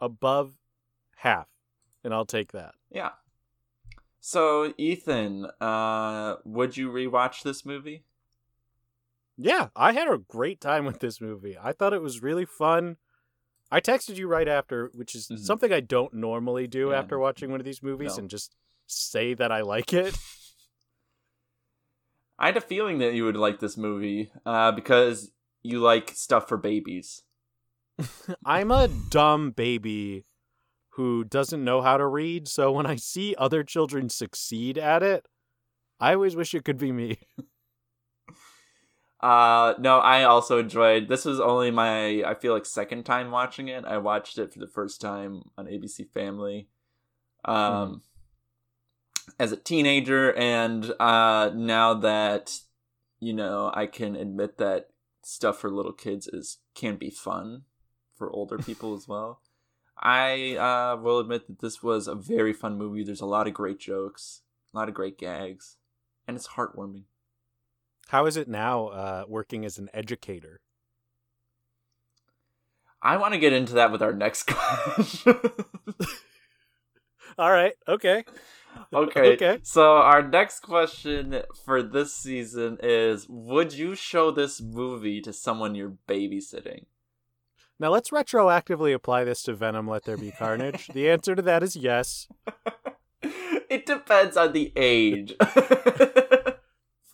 [0.00, 0.54] Above
[1.16, 1.48] half.
[2.04, 2.74] And I'll take that.
[2.90, 3.10] Yeah.
[4.20, 8.04] So, Ethan, uh, would you rewatch this movie?
[9.36, 11.56] Yeah, I had a great time with this movie.
[11.60, 12.96] I thought it was really fun.
[13.70, 15.38] I texted you right after, which is Mhm.
[15.38, 16.98] something I don't normally do Yeah.
[16.98, 18.22] after watching one of these movies No.
[18.22, 20.16] and just say that I like it.
[22.38, 26.48] I had a feeling that you would like this movie, uh, because you like stuff
[26.48, 27.24] for babies.
[28.44, 30.24] I'm a dumb baby
[30.90, 35.26] who doesn't know how to read, so when I see other children succeed at it,
[36.00, 37.18] I always wish it could be me.
[39.20, 41.08] Uh, no, I also enjoyed.
[41.08, 43.84] This was only my, I feel like, second time watching it.
[43.84, 46.68] I watched it for the first time on ABC Family,
[47.44, 48.02] um,
[49.40, 52.60] as a teenager, and uh, now that
[53.20, 54.88] you know, I can admit that
[55.22, 57.62] stuff for little kids is can be fun
[58.16, 59.40] for older people as well.
[60.00, 63.02] I uh, will admit that this was a very fun movie.
[63.02, 65.76] There's a lot of great jokes, a lot of great gags,
[66.26, 67.04] and it's heartwarming.
[68.08, 70.60] How is it now uh, working as an educator?
[73.02, 75.36] I want to get into that with our next question.
[77.38, 78.24] All right, okay.
[78.92, 79.32] okay.
[79.34, 79.58] Okay.
[79.62, 85.74] So our next question for this season is would you show this movie to someone
[85.74, 86.84] you're babysitting?
[87.78, 90.88] Now let's retroactively apply this to Venom Let There Be Carnage.
[90.94, 92.28] the answer to that is yes.
[93.22, 95.34] it depends on the age.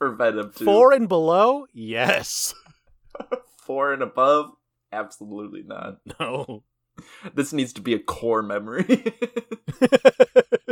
[0.04, 0.64] For Venom 2.
[0.64, 1.66] Four and below?
[1.72, 2.54] Yes.
[3.58, 4.50] Four and above?
[4.92, 5.98] Absolutely not.
[6.20, 6.62] No.
[7.34, 8.84] This needs to be a core memory.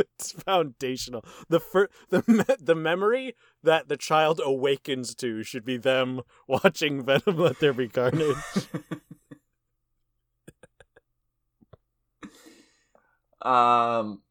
[0.07, 1.25] it's foundational.
[1.49, 7.03] The fir- the me- the memory that the child awakens to should be them watching
[7.03, 8.37] Venom Let There Be Carnage.
[13.41, 14.21] um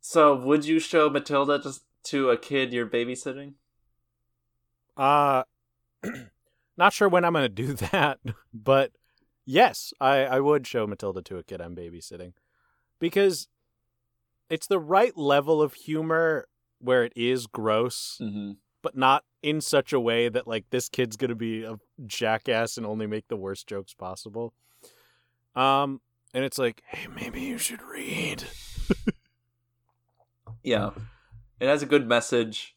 [0.00, 3.54] so would you show Matilda just to a kid you're babysitting?
[5.00, 5.44] Uh
[6.76, 8.18] not sure when I'm going to do that,
[8.52, 8.92] but
[9.46, 12.34] yes, I I would show Matilda to a kid I'm babysitting
[12.98, 13.48] because
[14.50, 16.46] it's the right level of humor
[16.80, 18.52] where it is gross, Mm-hmm.
[18.82, 22.76] but not in such a way that like this kid's going to be a jackass
[22.76, 24.52] and only make the worst jokes possible.
[25.54, 26.00] Um
[26.34, 28.44] and it's like, "Hey, maybe you should read."
[30.62, 30.90] Yeah.
[31.58, 32.76] It has a good message.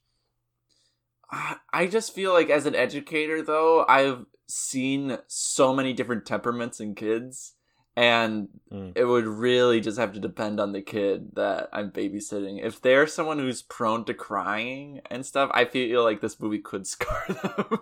[1.32, 6.94] I just feel like as an educator though, I've seen so many different temperaments in
[6.96, 7.54] kids
[7.96, 8.94] and Mm.
[8.96, 12.60] it would really just have to depend on the kid that I'm babysitting.
[12.64, 16.88] If they're someone who's prone to crying and stuff, I feel like this movie could
[16.94, 17.80] scar them.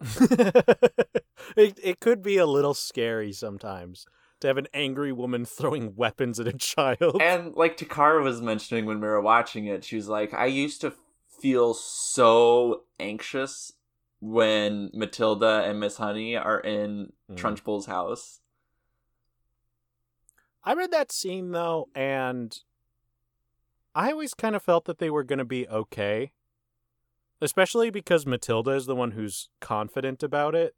[1.56, 4.06] it it could be a little scary sometimes
[4.40, 7.20] to have an angry woman throwing weapons at a child.
[7.20, 10.80] and like Takara was mentioning when we were watching it, she was like, I used
[10.82, 10.92] to
[11.40, 13.72] feel so anxious
[14.20, 17.36] when Matilda and Miss Honey are in Mm.
[17.36, 18.40] Trunchbull's house.
[20.64, 22.58] I read that scene though, and
[23.94, 26.32] I always kind of felt that they were going to be okay.
[27.40, 30.74] Especially because Matilda is the one who's confident about it.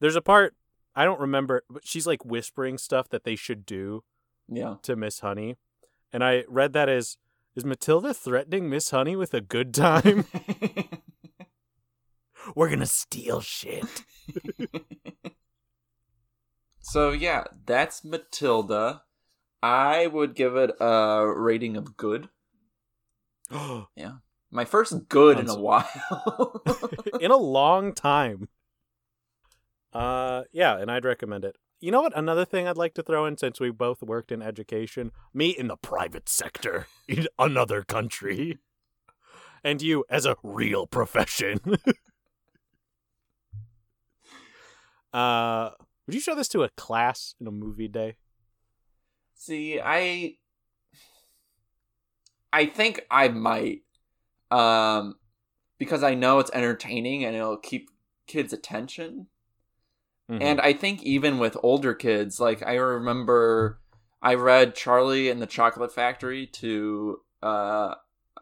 [0.00, 0.54] There's a part,
[0.94, 4.04] I don't remember, but she's like whispering stuff that they should do
[4.48, 4.76] Yeah.
[4.82, 5.56] to Miss Honey.
[6.12, 7.16] And I read that as
[7.60, 10.24] is Matilda threatening Miss Honey with a good time?
[12.56, 13.84] We're going to steal shit.
[16.80, 19.02] so yeah, that's Matilda.
[19.62, 22.30] I would give it a rating of good.
[23.94, 24.12] Yeah.
[24.50, 26.62] My first good in a while.
[27.20, 28.48] in a long time.
[29.92, 31.56] Uh, yeah, and I'd recommend it.
[31.80, 32.16] You know what?
[32.16, 35.68] Another thing I'd like to throw in, since we both worked in education, me in
[35.68, 38.58] the private sector in another country,
[39.64, 41.58] and you as a real profession.
[45.14, 45.70] uh,
[46.06, 48.16] would you show this to a class in a movie day?
[49.34, 50.34] See, I
[52.52, 53.82] I think I might
[54.50, 55.14] um
[55.78, 57.88] because I know it's entertaining and it'll keep
[58.26, 59.28] kids' attention.
[60.30, 60.40] Mhm.
[60.40, 63.80] And I think even with older kids, like I remember
[64.22, 67.94] I read Charlie and the Chocolate Factory to uh,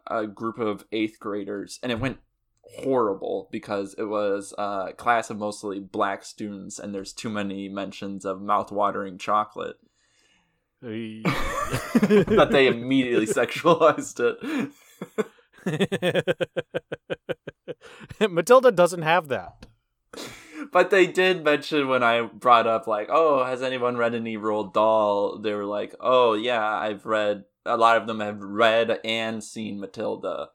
[0.05, 2.19] a group of eighth graders, and it went
[2.61, 8.23] horrible because it was a class of mostly black students, and there's too many mentions
[8.25, 9.77] of mouth-watering chocolate
[10.81, 14.71] that they immediately sexualized it.
[18.31, 19.65] Matilda doesn't have that.
[20.71, 24.73] But they did mention when I brought up like, "Oh, has anyone read any Roald
[24.73, 29.43] Dahl?" They were like, "Oh yeah, I've read." A lot of them have read and
[29.43, 30.49] seen Matilda,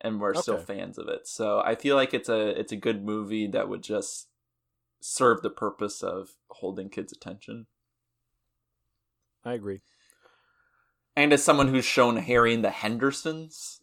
[0.00, 1.26] and we're still fans of it.
[1.26, 4.28] So I feel like it's a it's a good movie that would just
[5.00, 7.66] serve the purpose of holding kids' attention.
[9.44, 9.80] I agree.
[11.16, 13.79] And as someone who's shown Harry and the Hendersons,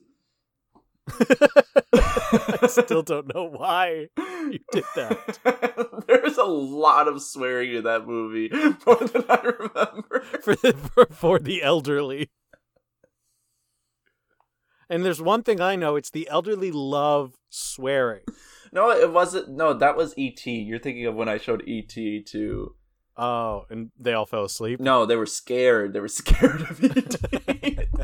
[1.94, 6.04] I still don't know why you did that.
[6.08, 8.50] There's a lot of swearing in that movie,
[8.86, 10.20] more than I remember.
[10.42, 12.30] for the, for, for the elderly.
[14.90, 18.24] And there's one thing I know: it's the elderly love swearing.
[18.72, 19.50] No, it wasn't.
[19.50, 20.50] No, that was E.T.
[20.50, 22.24] You're thinking of when I showed E.T.
[22.24, 22.76] to.
[23.18, 24.80] Oh, and they all fell asleep.
[24.80, 25.94] No, they were scared.
[25.94, 27.18] They were scared of E.T.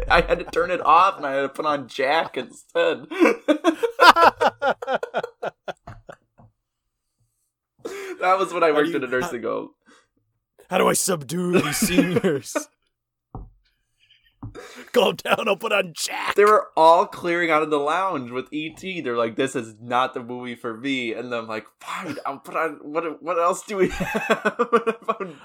[0.09, 3.05] I had to turn it off and I had to put on Jack instead.
[8.20, 9.70] that was when I worked do at a you- nursing home.
[10.70, 12.55] How do I subdue these seniors?
[14.93, 15.47] Calm down.
[15.47, 16.36] I'll put on Jack.
[16.36, 18.80] They were all clearing out of the lounge with ET.
[18.80, 22.39] They're like, "This is not the movie for me." And then I'm like, "Fine, I'll
[22.39, 23.22] put on what?
[23.22, 24.56] What else do we have?"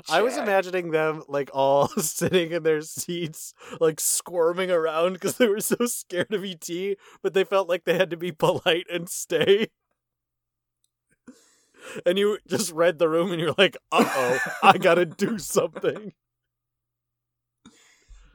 [0.08, 5.48] I was imagining them like all sitting in their seats, like squirming around because they
[5.48, 6.68] were so scared of ET,
[7.22, 9.68] but they felt like they had to be polite and stay.
[12.04, 16.12] And you just read the room and you're like, uh oh, I gotta do something.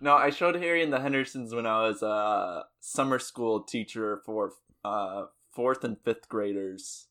[0.04, 4.52] No, I showed Harry and the Hendersons when I was a summer school teacher for
[4.84, 7.08] uh, fourth and fifth graders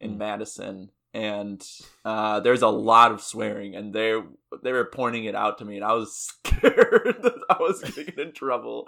[0.00, 0.18] in Hmm.
[0.18, 1.66] Madison, and
[2.04, 4.20] uh, there's a lot of swearing, and they
[4.62, 6.14] they were pointing it out to me, and I was
[6.44, 8.86] scared that I was gonna get in trouble.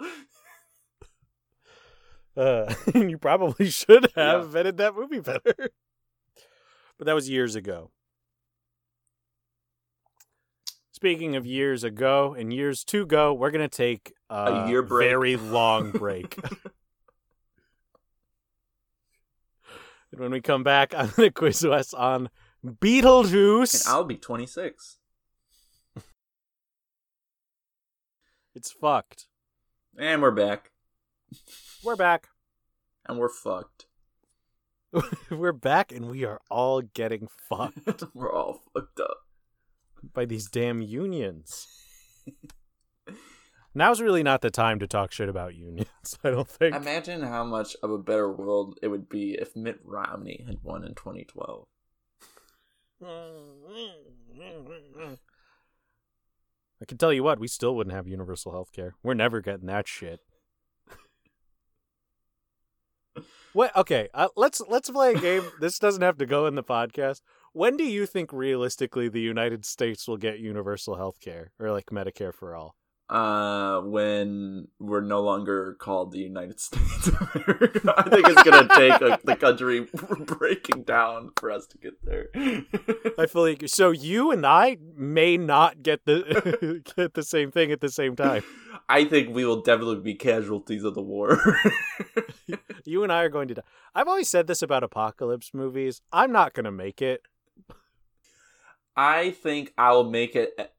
[2.37, 5.55] Uh, you probably should have vetted that movie better.
[6.99, 7.89] But that was years ago.
[11.03, 15.09] Speaking of years ago and years to go, we're gonna take a, year break.
[15.09, 16.39] very long break.
[20.13, 22.29] and when we come back, I'm gonna quiz us on
[22.65, 23.85] Beetlejuice.
[23.85, 23.93] And.
[23.93, 24.99] I'll be 26.
[28.55, 29.25] It's fucked.
[29.99, 30.71] And we're back.
[31.83, 32.29] We're back.
[33.09, 33.87] And we're fucked.
[35.29, 39.17] we're back, and we are all getting fucked we're all fucked up.
[40.13, 41.67] By these damn unions.
[43.75, 45.87] Now's really not the time to talk shit about unions.
[46.23, 46.75] I don't think.
[46.75, 50.83] Imagine how much of a better world it would be if Mitt Romney had won
[50.83, 51.65] in 2012.
[56.81, 58.95] I can tell you what, we still wouldn't have universal health care.
[59.03, 60.19] We're never getting that shit.
[63.53, 63.75] what?
[63.75, 65.43] Okay, uh, let's let's play a game.
[65.59, 67.21] this doesn't have to go in the podcast.
[67.53, 71.85] When do you think realistically the United States will get universal health care or like
[71.91, 72.75] Medicare for all?
[73.09, 79.21] Uh, when we're no longer called the United States I think it's gonna take like,
[79.21, 79.87] the country
[80.19, 82.29] breaking down for us to get there.
[83.19, 87.71] I feel like so you and I may not get the get the same thing
[87.71, 88.41] at the same time.
[88.89, 91.39] I think we will definitely be casualties of the war.
[92.85, 93.61] You and I are going to die.
[93.95, 96.01] I've always said this about apocalypse movies.
[96.11, 97.23] I'm not going to make it.
[98.95, 100.73] I think I'll make it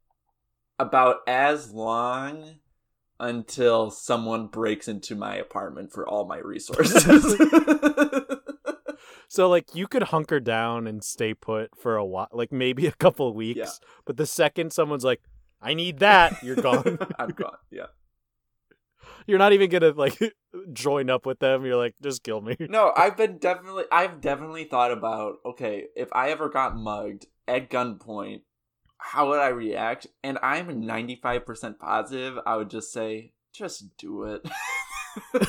[0.79, 2.57] about as long
[3.21, 7.05] until someone breaks into my apartment for all my resources.
[9.35, 12.93] So like you could hunker down and stay put for a while, like maybe a
[12.93, 13.59] couple weeks.
[13.59, 13.89] Yeah.
[14.05, 15.23] But the second someone's like,
[15.61, 17.01] "I need that," you're gone.
[17.19, 17.57] I'm gone.
[17.69, 17.87] Yeah.
[19.27, 20.21] you're not even gonna like
[20.73, 21.65] join up with them.
[21.65, 22.57] You're like, just kill me.
[22.61, 27.71] No, I've been definitely I've definitely thought about okay, if I ever got mugged at
[27.71, 28.43] gunpoint,
[28.99, 30.07] how would I react?
[30.23, 34.45] And I'm 95% positive I would just say just do it.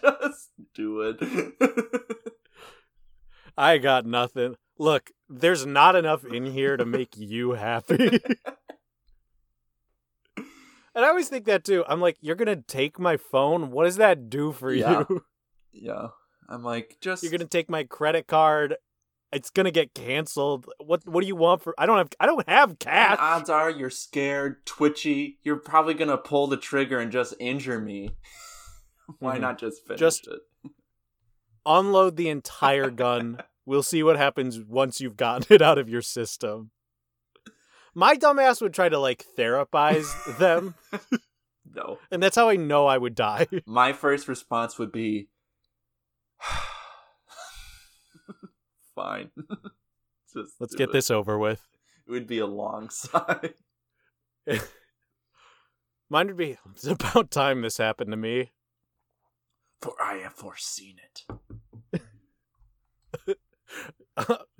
[0.00, 1.16] just do it.
[3.56, 4.56] I got nothing.
[4.78, 7.94] Look, there's not enough in here to make you happy.
[10.36, 11.84] and I always think that too.
[11.88, 13.70] I'm like, you're gonna take my phone?
[13.70, 15.04] What does that do for Yeah.
[15.08, 15.24] you?
[15.72, 16.08] yeah.
[16.48, 18.76] I'm like, just You're gonna take my credit card.
[19.34, 20.66] It's gonna get canceled.
[20.78, 23.16] What what do you want for I don't have I don't have And cash.
[23.20, 25.38] odds are you're scared, twitchy.
[25.42, 28.10] You're probably gonna pull the trigger and just injure me.
[29.18, 29.40] Why Mhm.
[29.42, 30.40] not just finish Just- it?
[31.66, 33.38] Unload the entire gun.
[33.66, 36.70] we'll see what happens once you've gotten it out of your system.
[37.94, 40.74] My dumbass would try to like therapize them,
[41.74, 41.98] No.
[42.10, 43.46] and that's how I know I would die.
[43.66, 45.28] My first response would be
[48.94, 49.30] fine.
[50.32, 50.92] just Let's get it.
[50.92, 51.66] this over with.
[52.06, 53.50] It would be a long sigh.
[56.10, 58.52] Mine would be it's about time this happened to me.
[59.80, 61.26] For I have foreseen it.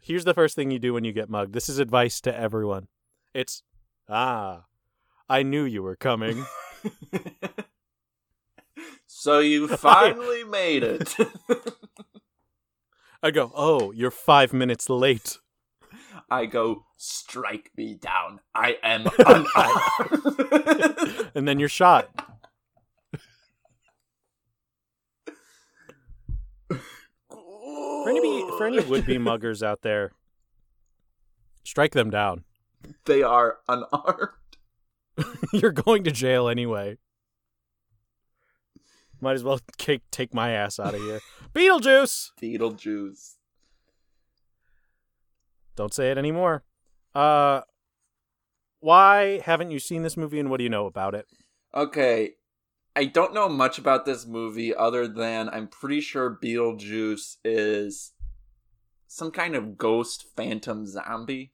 [0.01, 1.53] Here's the first thing you do when you get mugged.
[1.53, 2.89] This is advice to everyone.
[3.33, 3.63] It's
[4.09, 4.65] ah,
[5.29, 6.45] I knew you were coming.
[9.07, 11.15] so you finally made it.
[13.25, 15.39] I go, "Oh, you're 5 minutes late."
[16.31, 18.41] I go, strike me down.
[18.55, 21.31] I am unarmed.
[21.35, 22.09] and then you're shot.
[26.69, 30.13] For any for any would-be muggers out there,
[31.65, 32.45] strike them down.
[33.07, 34.31] they are unarmed.
[35.53, 36.99] You're going to jail anyway.
[39.25, 41.21] Might as well take take my ass out of here.
[41.55, 42.33] Beetlejuice.
[42.41, 43.37] Beetlejuice.
[45.77, 46.63] Don't say it anymore.
[47.15, 47.63] Uh,
[48.81, 51.27] why haven't you seen this movie, and what do you know about it?
[51.75, 52.33] Okay,
[52.95, 58.13] I don't know much about this movie other than I'm pretty sure Beetlejuice is
[59.09, 61.53] some kind of ghost phantom zombie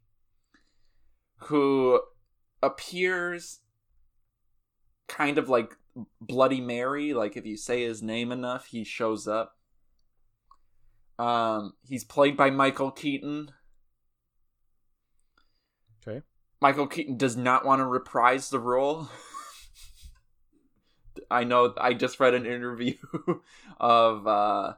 [1.44, 2.00] who
[2.62, 3.60] appears
[5.06, 5.76] kind of like
[6.20, 7.12] Bloody Mary.
[7.12, 9.56] Like if you say his name enough, he shows up.
[11.18, 13.50] Um, he's played by Michael Keaton.
[16.06, 16.22] Okay.
[16.60, 19.08] Michael Keaton does not want to reprise the role.
[21.30, 22.94] I know I just read an interview
[23.80, 24.74] of uh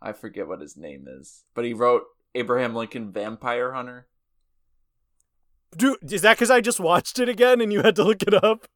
[0.00, 2.02] I forget what his name is, but he wrote
[2.34, 4.08] Abraham Lincoln Vampire Hunter.
[5.76, 8.34] Dude, is that because I just watched it again and you had to look it
[8.34, 8.66] up?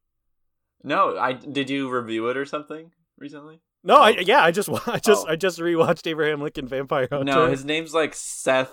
[0.83, 3.61] No, I did you review it or something recently?
[3.83, 4.21] No, I Oh.
[4.21, 5.31] yeah, I just I just Oh.
[5.31, 7.25] I just rewatched Abraham Lincoln Vampire Hunter.
[7.25, 8.71] No, his name's like Seth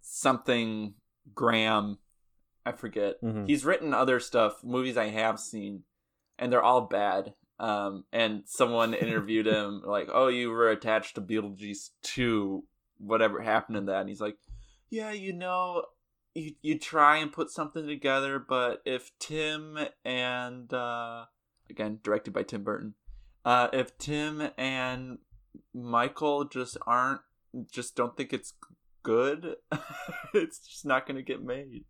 [0.00, 0.94] something
[1.34, 1.98] Graham.
[2.64, 3.22] I forget.
[3.22, 3.46] Mhm.
[3.48, 5.84] He's written other stuff, movies I have seen,
[6.38, 7.34] and they're all bad.
[7.58, 12.64] Um, and someone interviewed him like, "Oh, you were attached to Beetlejuice 2.
[12.98, 14.36] Whatever happened in that?" And he's like,
[14.90, 15.84] "Yeah, you know,
[16.34, 21.26] you you try and put something together, but if Tim and uh,
[21.70, 22.94] again directed by Tim Burton,
[23.44, 25.18] uh, if Tim and
[25.74, 27.20] Michael just aren't
[27.70, 28.54] just don't think it's
[29.02, 29.56] good,
[30.34, 31.84] it's just not gonna get made."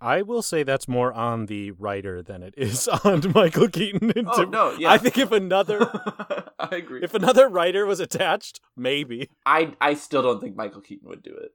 [0.00, 4.12] I will say that's more on the writer than it is on Michael Keaton.
[4.14, 5.80] And Oh Tim- no, yeah, I think if another
[6.58, 7.00] I agree.
[7.02, 9.28] if another writer was attached, maybe.
[9.44, 11.52] I I still don't think Michael Keaton would do it.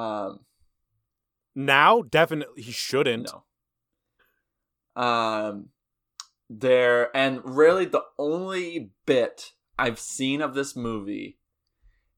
[0.00, 0.40] Um,
[1.56, 3.32] Now, definitely he shouldn't.
[3.32, 3.42] no.
[4.98, 5.68] Um,
[6.50, 11.38] there and really the only bit I've seen of this movie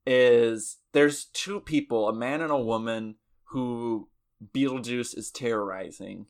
[0.07, 3.17] is there's two people, a man and a woman,
[3.51, 4.09] who
[4.55, 6.27] Beetlejuice is terrorizing.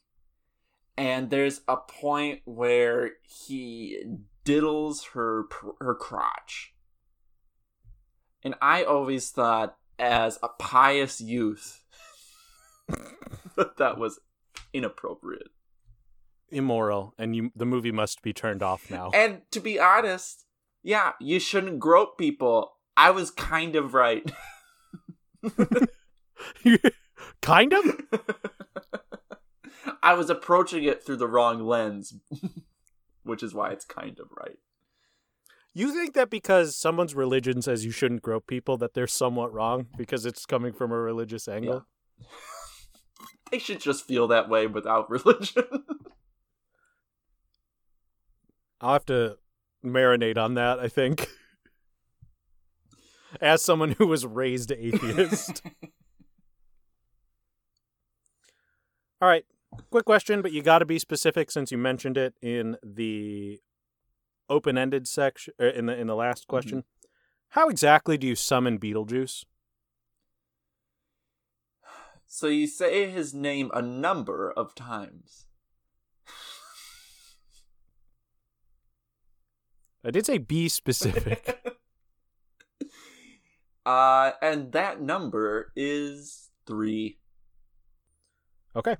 [0.96, 4.02] And there's a point where he
[4.44, 5.44] diddles her
[5.80, 6.74] her crotch.
[8.42, 11.84] And I always thought as a pious youth
[13.56, 14.18] that that was
[14.72, 15.48] inappropriate.
[16.50, 19.10] Immoral, and you the movie must be turned off now.
[19.14, 20.44] And to be honest,
[20.82, 22.72] yeah, you shouldn't grope people.
[22.96, 24.30] I was kind of right.
[27.42, 28.00] kind of?
[30.02, 32.14] I was approaching it through the wrong lens,
[33.22, 34.58] which is why it's kind of right.
[35.72, 39.86] You think that because someone's religion says you shouldn't grope people that they're somewhat wrong
[39.96, 41.86] because it's coming from a religious angle?
[43.50, 45.64] They should just feel that way without religion.
[48.80, 49.36] I'll have to
[49.84, 51.28] marinate on that, I think.
[53.40, 55.62] As someone who was raised atheist.
[59.22, 59.44] All right.
[59.90, 63.60] Quick question, but you got to be specific since you mentioned it in the
[64.48, 66.50] open-ended section er, in the in the last Mm-hmm.
[66.50, 66.84] question.
[67.50, 69.44] How exactly do you summon Beetlejuice?
[72.26, 75.46] So you say his name a number of times.
[80.04, 81.62] I did say be specific.
[83.86, 87.18] uh, and that number is three.
[88.74, 88.96] okay.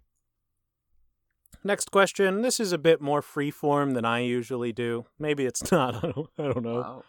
[1.62, 2.40] Next question.
[2.40, 5.04] This is a bit more freeform than I usually do.
[5.18, 5.96] Maybe it's not.
[5.96, 6.80] I don't, I don't know.
[6.80, 7.04] Wow.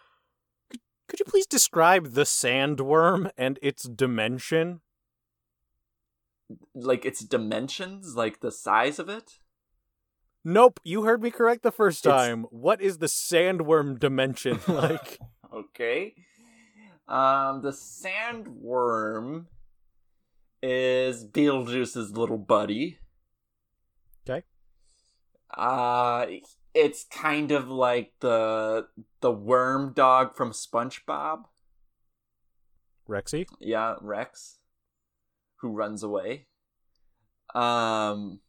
[1.07, 4.81] Could you please describe the sandworm and its dimension?
[6.73, 9.39] Like its dimensions, like the size of it.
[10.43, 12.43] Nope, you heard me correct the first It's- time.
[12.49, 15.19] What is the sandworm dimension like?
[15.53, 16.15] Okay.
[17.07, 19.45] Um, the sandworm
[20.63, 22.99] is Beetlejuice's little buddy.
[24.27, 24.43] Okay.
[25.55, 26.25] Uh,
[26.73, 28.87] it's kind of like the
[29.19, 31.43] the worm dog from SpongeBob.
[33.09, 33.45] Rexy?
[33.59, 34.59] Yeah, Rex,
[35.57, 36.47] who runs away.
[37.53, 38.39] Um,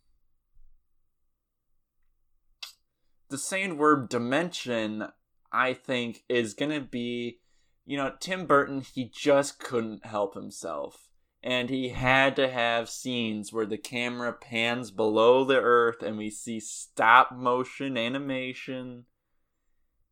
[3.32, 5.08] the sandworm dimension,
[5.50, 7.40] I think, is gonna be,
[7.86, 8.82] you know, Tim Burton.
[8.82, 11.08] He just couldn't help himself,
[11.42, 16.28] and he had to have scenes where the camera pans below the earth and we
[16.28, 19.06] see stop motion animation.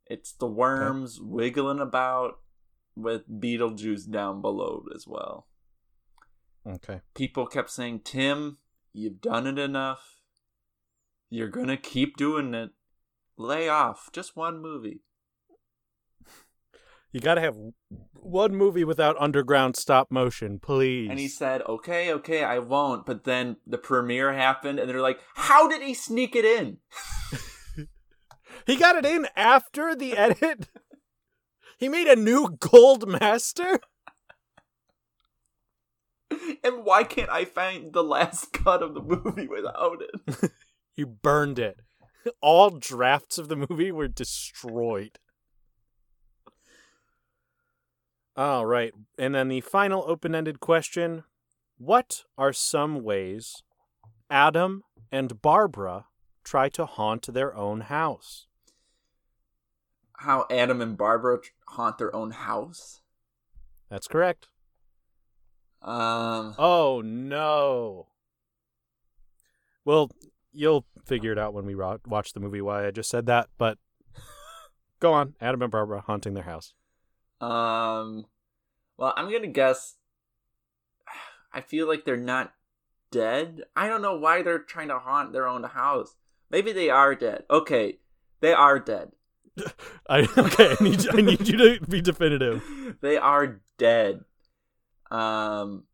[0.06, 2.40] It's the worms wiggling about
[2.96, 5.46] with Beetlejuice down below as well.
[6.66, 7.02] Okay.
[7.14, 8.58] People kept saying, Tim,
[8.94, 10.16] you've done it enough.
[11.28, 12.70] You're gonna keep doing it.
[13.40, 14.10] Lay off.
[14.12, 15.00] Just one movie.
[17.10, 17.56] You gotta have
[18.12, 21.08] one movie without underground stop motion, please.
[21.10, 23.06] And he said, Okay, okay, I won't.
[23.06, 26.78] But then the premiere happened, and they're like, How did he sneak it in?
[28.66, 30.68] He got it in after the edit.
[31.78, 33.80] he made a new gold master.
[36.62, 40.50] And why can't I find the last cut of the movie without it?
[40.94, 41.80] You burned it.
[42.40, 45.18] All drafts of the movie were destroyed.
[48.36, 48.92] All right.
[49.18, 51.24] And then the final open ended question
[51.78, 53.62] What are some ways
[54.30, 56.06] Adam and Barbara
[56.44, 58.46] try to haunt their own house?
[60.18, 63.00] How Adam and Barbara haunt their own house?
[63.88, 64.48] That's correct.
[65.82, 68.08] Um, Oh, no.
[69.84, 70.10] Well,
[70.52, 73.48] you'll figure it out when we ro- watch the movie why I just said that,
[73.58, 73.78] but
[75.00, 75.34] go on.
[75.40, 76.74] Adam and Barbara haunting their house.
[77.40, 78.26] Um,
[78.96, 79.96] well, I'm gonna guess.
[81.52, 82.52] I feel like they're not
[83.10, 83.62] dead.
[83.74, 86.14] I don't know why they're trying to haunt their own house.
[86.50, 87.44] Maybe they are dead.
[87.50, 87.98] Okay,
[88.40, 89.12] they are dead.
[90.08, 90.76] I okay.
[90.78, 92.62] I need I need you to be definitive.
[93.00, 94.24] they are dead.
[95.10, 95.84] Um,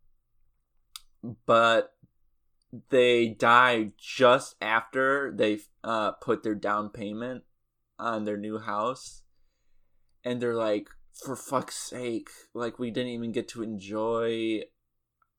[1.46, 1.94] but
[2.91, 7.45] they die just after they uh put their down payment
[7.99, 9.22] on their new house,
[10.24, 14.62] and they're like, for fuck's sake, like we didn't even get to enjoy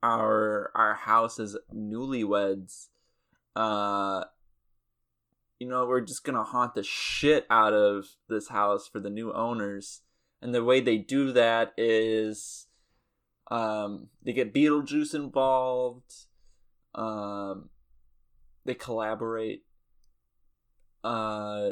[0.03, 2.87] our our house as newlyweds.
[3.55, 4.25] Uh,
[5.59, 9.33] you know, we're just gonna haunt the shit out of this house for the new
[9.33, 10.01] owners.
[10.41, 12.67] And the way they do that is
[13.49, 16.13] um, they get Beetlejuice involved.
[16.97, 17.69] Um,
[18.65, 19.63] they collaborate.
[21.03, 21.69] Uh,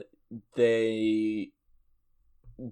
[0.55, 1.49] they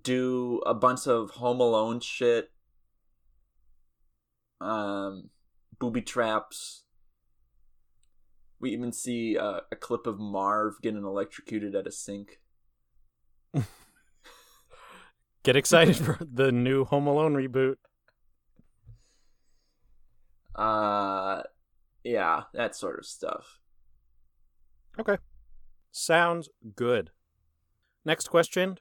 [0.01, 2.51] do a bunch of Home Alone shit.
[4.61, 5.29] Um,
[5.79, 6.83] booby traps.
[8.59, 12.39] We even see uh, a clip of Marv getting electrocuted at a sink.
[15.43, 17.75] Get excited for the new Home Alone reboot.
[20.55, 21.41] Uh,
[22.03, 23.59] yeah, that sort of stuff.
[24.99, 25.17] Okay.
[25.91, 27.11] Sounds good.
[28.05, 28.77] Next question.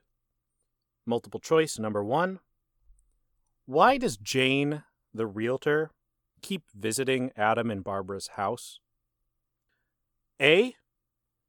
[1.07, 2.41] Multiple choice number 1.
[3.67, 4.83] Why does Jane,
[5.15, 5.91] the realtor,
[6.43, 8.81] keep visiting Adam and Barbara's house?
[10.41, 10.75] A.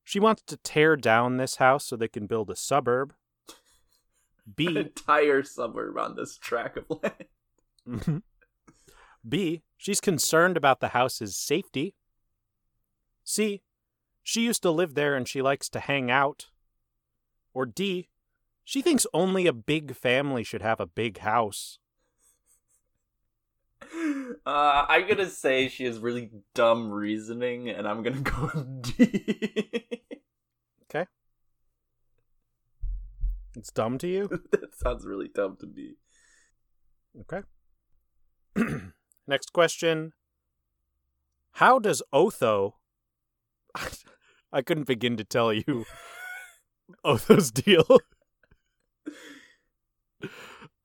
[0.03, 3.13] She wants to tear down this house so they can build a suburb.
[3.49, 4.77] An B.
[4.77, 8.23] entire suburb on this track of land.
[9.27, 9.63] B.
[9.83, 11.93] She's concerned about the house's safety.
[13.25, 13.63] C.
[14.23, 16.45] She used to live there and she likes to hang out.
[17.53, 18.07] Or D.
[18.63, 21.79] She thinks only a big family should have a big house.
[24.45, 30.01] Uh, I'm gonna say she has really dumb reasoning, and I'm gonna go with D.
[30.83, 31.07] Okay.
[33.55, 34.27] It's dumb to you?
[34.51, 35.95] that sounds really dumb to me.
[37.21, 37.43] Okay.
[39.27, 40.13] Next question.
[41.53, 42.75] How does Otho
[44.53, 45.85] I couldn't begin to tell you
[47.03, 47.85] Otho's deal.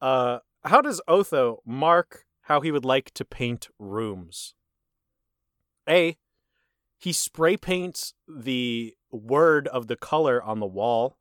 [0.01, 4.55] uh how does Otho mark how he would like to paint rooms?
[5.89, 6.17] A
[6.99, 11.17] he spray paints the word of the color on the wall.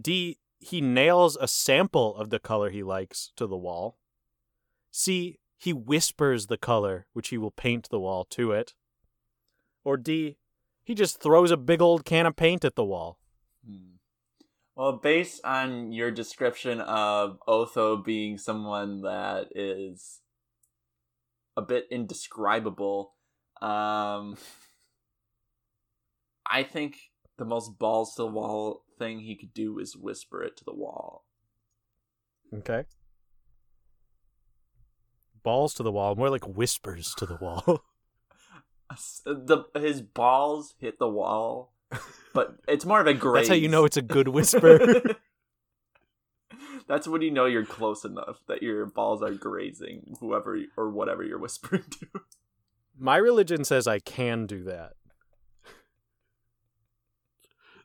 [0.00, 3.98] D he nails a sample of the color he likes to the wall.
[4.90, 8.74] C he whispers the color which he will paint the wall to it.
[9.84, 10.36] Or D
[10.84, 13.18] he just throws a big old can of paint at the wall.
[13.66, 13.96] Hmm.
[14.76, 20.20] Well, based on your description of Otho being someone that is
[21.56, 23.14] a bit indescribable,
[23.62, 24.36] um,
[26.50, 26.96] I think
[27.38, 30.74] the most balls to the wall thing he could do is whisper it to the
[30.74, 31.24] wall.
[32.52, 32.84] Okay.
[35.44, 37.84] Balls to the wall, more like whispers to the wall.
[39.24, 41.72] the his balls hit the wall,
[42.32, 43.34] but it's more of a graze.
[43.48, 45.02] That's how you know it's a good whisper.
[46.88, 51.22] That's when you know you're close enough that your balls are grazing whoever or whatever
[51.22, 52.06] you're whispering to.
[52.98, 54.92] My religion says I can do that.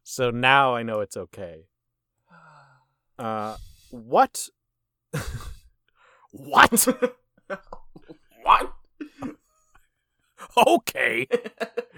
[0.03, 1.67] So now I know it's okay.
[3.17, 3.57] Uh
[3.89, 4.49] what
[6.31, 6.87] What?
[6.87, 7.18] what?
[10.67, 11.27] okay.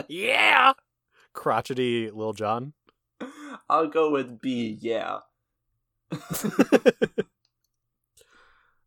[0.07, 0.73] yeah.
[1.33, 2.73] Crotchety Lil John.
[3.69, 5.19] I'll go with B, yeah.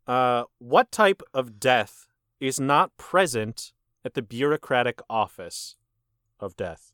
[0.06, 2.06] uh, what type of death
[2.40, 3.72] is not present
[4.04, 5.76] at the bureaucratic office
[6.38, 6.92] of death?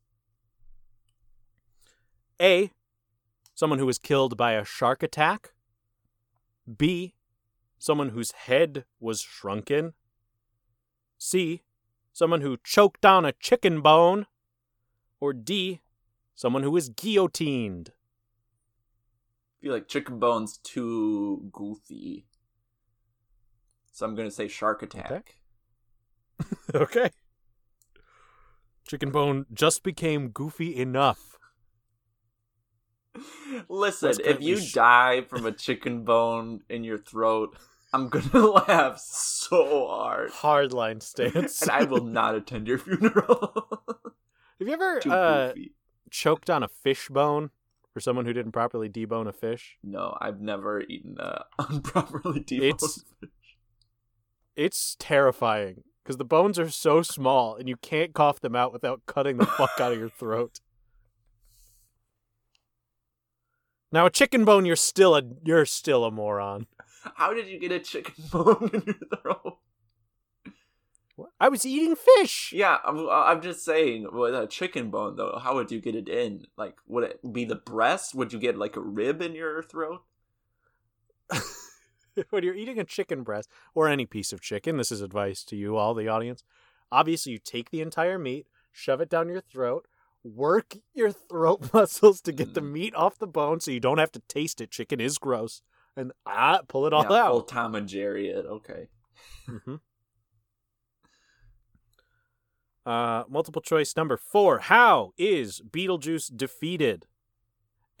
[2.41, 2.71] A.
[3.53, 5.51] Someone who was killed by a shark attack.
[6.77, 7.15] B.
[7.77, 9.93] Someone whose head was shrunken.
[11.17, 11.61] C
[12.21, 14.27] someone who choked down a chicken bone,
[15.19, 15.81] or D,
[16.35, 17.89] someone who was guillotined.
[17.89, 22.27] I feel like chicken bone's too goofy.
[23.91, 25.37] So I'm gonna say shark attack.
[26.39, 26.45] Okay.
[26.75, 27.09] okay.
[28.87, 31.39] Chicken bone just became goofy enough.
[33.67, 37.57] Listen, if you sh- die from a chicken bone in your throat,
[37.93, 40.31] I'm gonna laugh so hard.
[40.31, 41.61] Hardline stance.
[41.61, 43.67] and I will not attend your funeral.
[44.59, 45.53] Have you ever uh,
[46.09, 47.49] choked on a fish bone
[47.93, 49.77] for someone who didn't properly debone a fish?
[49.83, 53.29] No, I've never eaten a improperly deboned it's, fish.
[54.55, 59.01] It's terrifying because the bones are so small and you can't cough them out without
[59.05, 60.59] cutting the fuck out of your throat.
[63.91, 66.67] Now a chicken bone, you're still a you're still a moron.
[67.15, 69.57] How did you get a chicken bone in your throat?
[71.39, 72.51] I was eating fish.
[72.55, 76.09] Yeah, I'm, I'm just saying, with a chicken bone though, how would you get it
[76.09, 76.45] in?
[76.57, 78.15] Like, would it be the breast?
[78.15, 80.03] Would you get like a rib in your throat?
[82.29, 85.55] when you're eating a chicken breast or any piece of chicken, this is advice to
[85.55, 86.43] you, all the audience.
[86.91, 89.87] Obviously, you take the entire meat, shove it down your throat,
[90.23, 92.71] work your throat muscles to get the mm.
[92.71, 94.71] meat off the bone so you don't have to taste it.
[94.71, 95.61] Chicken is gross
[95.97, 97.31] and ah, pull it all yeah, out.
[97.31, 98.45] Full Tom and Jerry it.
[98.45, 98.87] Okay.
[99.47, 99.75] mm-hmm.
[102.85, 104.59] Uh, multiple choice number four.
[104.59, 107.05] How is Beetlejuice defeated?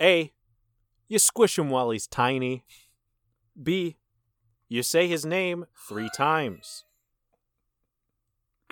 [0.01, 0.33] A.
[1.07, 2.63] You squish him while he's tiny.
[3.61, 3.97] B.
[4.67, 6.85] You say his name three times.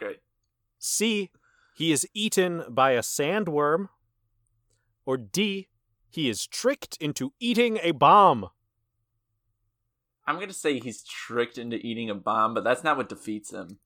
[0.02, 0.20] Okay.
[0.80, 1.30] C.
[1.76, 3.90] He is eaten by a sandworm.
[5.06, 5.68] Or D.
[6.10, 8.50] He is tricked into eating a bomb.
[10.30, 13.80] I'm gonna say he's tricked into eating a bomb, but that's not what defeats him.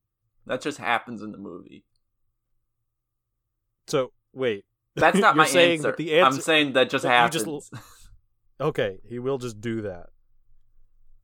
[0.45, 1.85] That just happens in the movie.
[3.87, 4.65] So wait,
[4.97, 5.95] that's not my saying answer.
[5.97, 6.35] the answer.
[6.35, 7.45] I'm saying that just happens.
[7.45, 7.73] Just...
[8.59, 10.07] okay, he will just do that.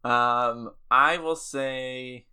[0.02, 2.26] Um, I will say.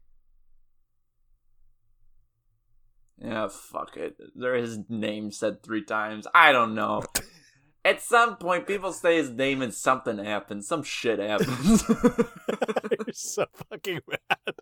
[3.18, 4.16] Yeah, fuck it.
[4.36, 6.28] There is name said three times.
[6.32, 7.02] I don't know.
[7.86, 10.66] At some point, people say his name and something happens.
[10.66, 11.84] Some shit happens.
[11.88, 14.54] You're so fucking mad.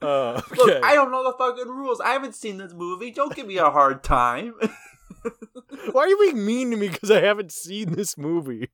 [0.00, 0.56] Uh, okay.
[0.56, 2.00] Look, I don't know the fucking rules.
[2.00, 3.10] I haven't seen this movie.
[3.10, 4.54] Don't give me a hard time.
[5.92, 8.70] Why are you being mean to me because I haven't seen this movie?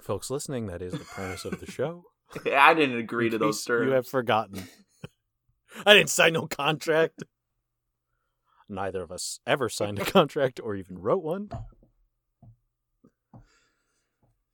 [0.00, 2.04] Folks listening, that is the premise of the show.
[2.54, 3.88] I didn't agree to those terms.
[3.88, 4.68] You have forgotten.
[5.84, 7.24] I didn't sign no contract.
[8.68, 11.50] Neither of us ever signed a contract or even wrote one.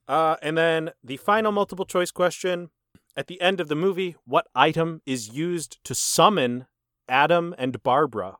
[0.08, 2.70] Uh, and then the final multiple choice question.
[3.14, 6.66] At the end of the movie, what item is used to summon
[7.08, 8.38] Adam and Barbara?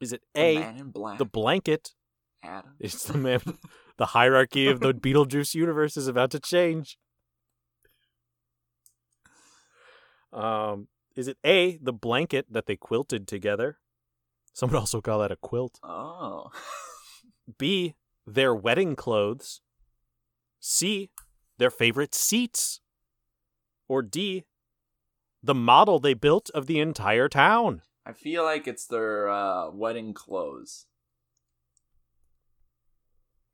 [0.00, 1.18] Is it A, Man in Black.
[1.18, 1.94] the blanket?
[2.44, 2.74] Adam.
[2.78, 3.40] It's the man.
[3.96, 6.96] the hierarchy of the Beetlejuice universe is about to change.
[10.32, 13.78] Um, is it A, the blanket that they quilted together?
[14.52, 15.78] Some would also call that a quilt.
[15.82, 16.50] Oh.
[17.58, 17.94] B,
[18.26, 19.60] their wedding clothes.
[20.60, 21.10] C,
[21.58, 22.80] their favorite seats.
[23.88, 24.44] Or D,
[25.42, 27.82] the model they built of the entire town.
[28.04, 30.86] I feel like it's their uh, wedding clothes.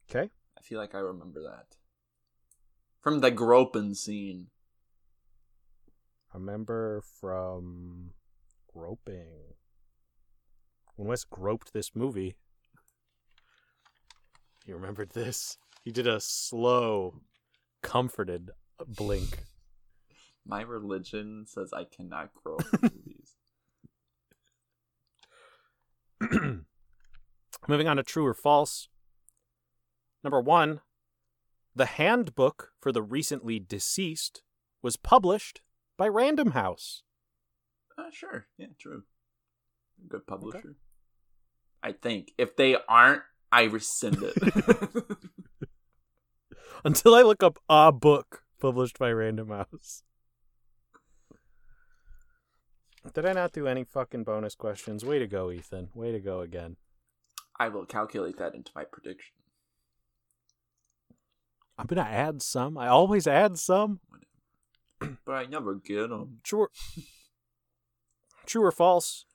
[0.09, 0.31] Okay.
[0.57, 1.77] I feel like I remember that.
[3.01, 4.49] From the groping scene.
[6.33, 8.11] I remember from
[8.73, 9.55] groping.
[10.97, 12.37] When Wes groped this movie,
[14.65, 15.59] he remembered this.
[15.83, 17.21] He did a slow,
[17.83, 18.51] comforted
[18.87, 19.41] blink.
[20.47, 23.37] My religion says I cannot grope movies.
[27.69, 28.89] Moving on to true or false.
[30.23, 30.81] Number one,
[31.75, 34.43] the handbook for the recently deceased
[34.83, 35.61] was published
[35.97, 37.03] by Random House.
[37.99, 38.47] Uh, sure.
[38.59, 39.05] Yeah, true.
[40.09, 40.77] Good publisher.
[41.83, 42.33] I think.
[42.39, 44.35] If they aren't, I rescind it.
[46.85, 50.03] Until I look up a book published by Random House.
[53.13, 55.05] Did I not do any fucking bonus questions?
[55.05, 55.91] Way to go, Ethan.
[55.95, 56.77] Way to go again.
[57.59, 59.35] I will calculate that into my prediction.
[61.77, 62.79] I'm gonna add some.
[62.79, 64.01] I always add some.
[64.99, 66.39] But I never get them.
[66.43, 66.71] True or,
[68.47, 69.27] true or false?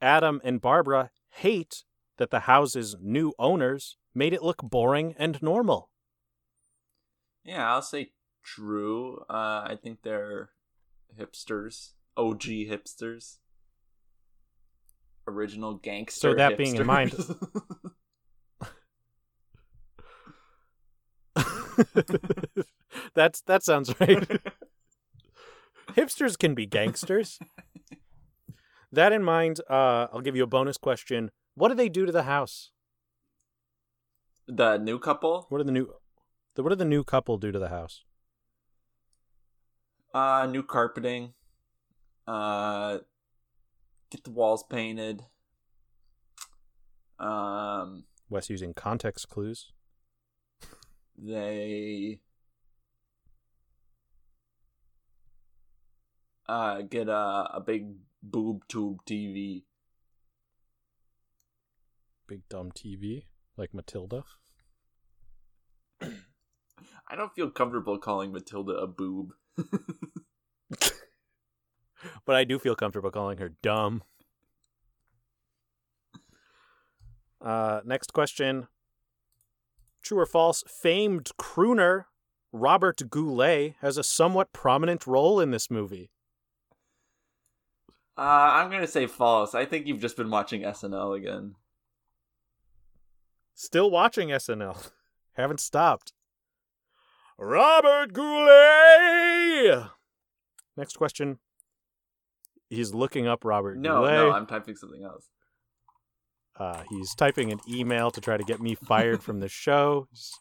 [0.00, 1.84] Adam and Barbara hate
[2.18, 5.90] that the house's new owners made it look boring and normal.
[7.44, 8.12] Yeah, I'll say
[8.44, 9.24] true.
[9.28, 10.50] Uh, I think they're
[11.18, 11.92] hipsters.
[12.16, 13.38] OG hipsters.
[15.26, 16.30] Original gangster.
[16.30, 17.36] So that being in mind- hipsters.
[23.14, 24.28] That's that sounds right.
[25.96, 27.38] Hipsters can be gangsters.
[28.94, 31.32] That in mind, uh, I'll give you a bonus question.
[31.56, 32.70] What do they do to the house?
[34.46, 35.46] the new couple?
[35.48, 35.92] What do the new
[36.54, 38.04] the what do the new couple do to the house?
[40.12, 41.32] Uh, new carpeting.
[42.26, 42.98] Uh,
[44.10, 45.24] get the walls painted.
[47.18, 49.72] Um, Wes using context clues.
[51.16, 52.20] they
[56.48, 57.94] uh get a a big
[58.24, 59.64] boob tube TV.
[62.26, 63.24] Big dumb TV,
[63.56, 64.24] like Matilda.
[66.00, 69.34] I don't feel comfortable calling Matilda a boob.
[72.24, 74.02] But I do feel comfortable calling her dumb.
[77.40, 78.68] Uh, next question.
[80.02, 80.64] True or false?
[80.66, 82.04] Famed crooner
[82.52, 86.10] Robert Goulet has a somewhat prominent role in this movie.
[88.16, 89.54] Uh, I'm gonna say false.
[89.54, 91.54] I think you've just been watching SNL again.
[93.54, 94.90] Still watching SNL.
[95.32, 96.12] Haven't stopped.
[97.38, 99.88] Robert Goulet!
[100.76, 101.38] Next question.
[102.70, 104.12] He's looking up Robert No, Goulet.
[104.12, 105.28] no, I'm typing something else.
[106.56, 110.06] Uh, he's typing an email to try to get me fired from the show.
[110.12, 110.32] He's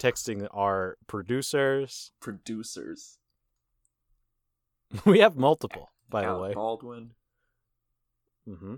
[0.00, 2.12] texting our producers.
[2.20, 3.18] Producers.
[5.06, 6.54] We have multiple, by the way.
[6.54, 7.10] Baldwin.
[8.46, 8.76] hmm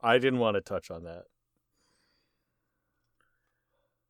[0.00, 1.24] I didn't want to touch on that.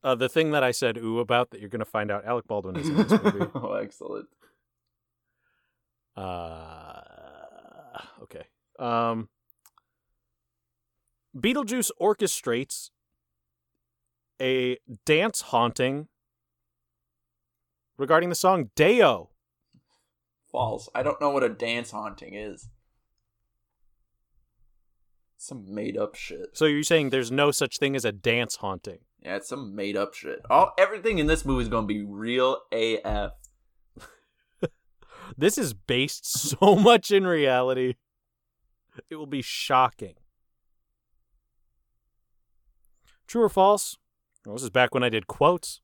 [0.05, 2.47] Uh, the thing that I said ooh about that you're going to find out Alec
[2.47, 3.47] Baldwin is in this movie.
[3.55, 4.29] oh, excellent.
[6.17, 7.01] Uh,
[8.23, 8.45] okay.
[8.79, 9.29] Um,
[11.37, 12.91] Beetlejuice orchestrates
[14.41, 16.09] a dance haunting
[17.97, 19.31] regarding the song Day-O.
[20.51, 20.89] False.
[20.95, 22.69] I don't know what a dance haunting is.
[25.37, 26.49] Some made up shit.
[26.55, 28.99] So you're saying there's no such thing as a dance haunting?
[29.23, 30.41] Yeah, it's some made up shit.
[30.51, 33.33] All everything in this movie is gonna be real AF.
[35.37, 37.95] This is based so much in reality.
[39.11, 40.15] It will be shocking.
[43.27, 43.99] True or false?
[44.49, 45.83] Well, this is back when I did quotes.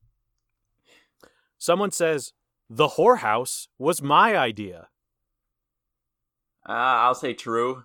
[1.59, 2.33] Someone says,
[2.71, 4.89] The whorehouse was my idea.
[6.67, 7.85] Uh, I'll say true.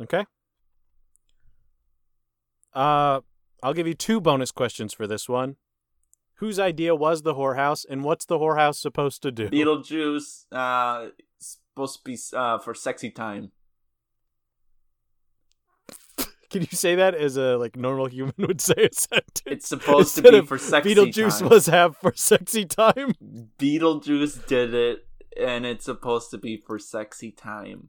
[0.00, 0.24] Okay.
[2.72, 3.20] Uh,
[3.62, 5.56] I'll give you two bonus questions for this one.
[6.36, 9.50] Whose idea was the whorehouse, and what's the whorehouse supposed to do?
[9.50, 11.08] Beetlejuice, uh,
[11.38, 13.52] supposed to be uh for sexy time.
[16.50, 19.42] Can you say that as a like normal human would say a sentence?
[19.46, 21.06] It's supposed to be for sexy time.
[21.06, 21.48] Beetlejuice time.
[21.48, 23.14] was have for sexy time.
[23.58, 25.06] Beetlejuice did it,
[25.40, 27.88] and it's supposed to be for sexy time.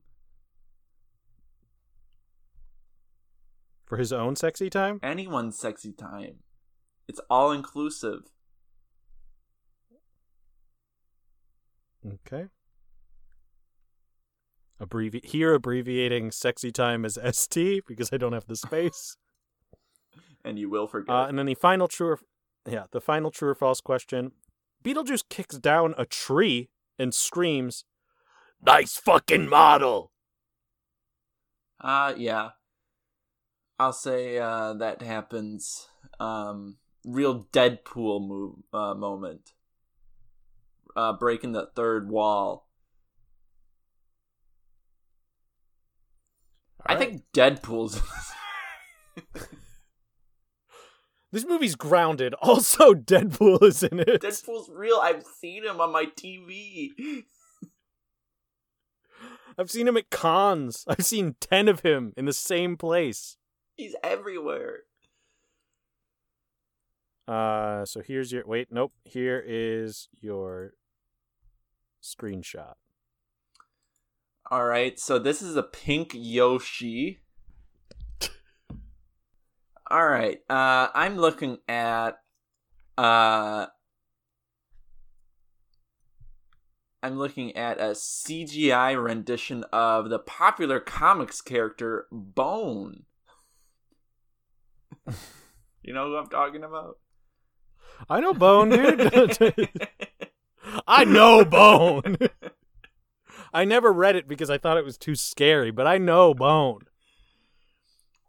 [3.86, 5.00] For his own sexy time?
[5.04, 6.36] Anyone's sexy time.
[7.08, 8.22] It's all inclusive.
[12.06, 12.46] Okay.
[14.82, 19.16] Abbrevi- here abbreviating sexy time as ST because I don't have the space.
[20.44, 21.16] And you will forget.
[21.16, 22.20] Uh, and then the final true or
[22.68, 24.32] yeah, the final true or false question.
[24.84, 27.86] Beetlejuice kicks down a tree and screams,
[28.60, 30.12] "Nice fucking model."
[31.80, 32.50] Uh yeah.
[33.78, 35.88] I'll say uh that happens.
[36.20, 39.54] Um real Deadpool move uh moment.
[40.96, 42.68] Uh breaking the third wall.
[46.92, 48.02] I think Deadpool's
[51.32, 52.36] this movie's grounded.
[52.42, 54.22] Also, Deadpool is in it.
[54.22, 55.00] Deadpool's real.
[55.02, 56.90] I've seen him on my TV.
[59.58, 60.84] I've seen him at cons.
[60.88, 63.38] I've seen 10 of him in the same place.
[63.76, 64.80] He's everywhere.
[67.28, 68.92] Uh so here's your wait, nope.
[69.06, 70.74] Here is your
[72.04, 72.74] screenshot.
[74.52, 77.22] All right, so this is a pink Yoshi.
[79.90, 82.18] All right, uh, I'm looking at.
[82.98, 83.68] Uh,
[87.02, 93.04] I'm looking at a CGI rendition of the popular comics character Bone.
[95.82, 96.98] you know who I'm talking about?
[98.10, 99.14] I know Bone, dude.
[100.88, 102.18] I know Bone.
[103.54, 106.82] I never read it because I thought it was too scary, but I know Bone.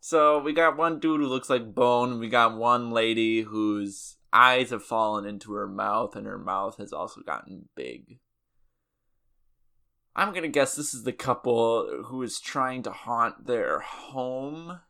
[0.00, 2.12] So we got one dude who looks like Bone.
[2.12, 6.78] and We got one lady whose eyes have fallen into her mouth, and her mouth
[6.78, 8.18] has also gotten big.
[10.14, 14.80] I'm gonna guess this is the couple who is trying to haunt their home.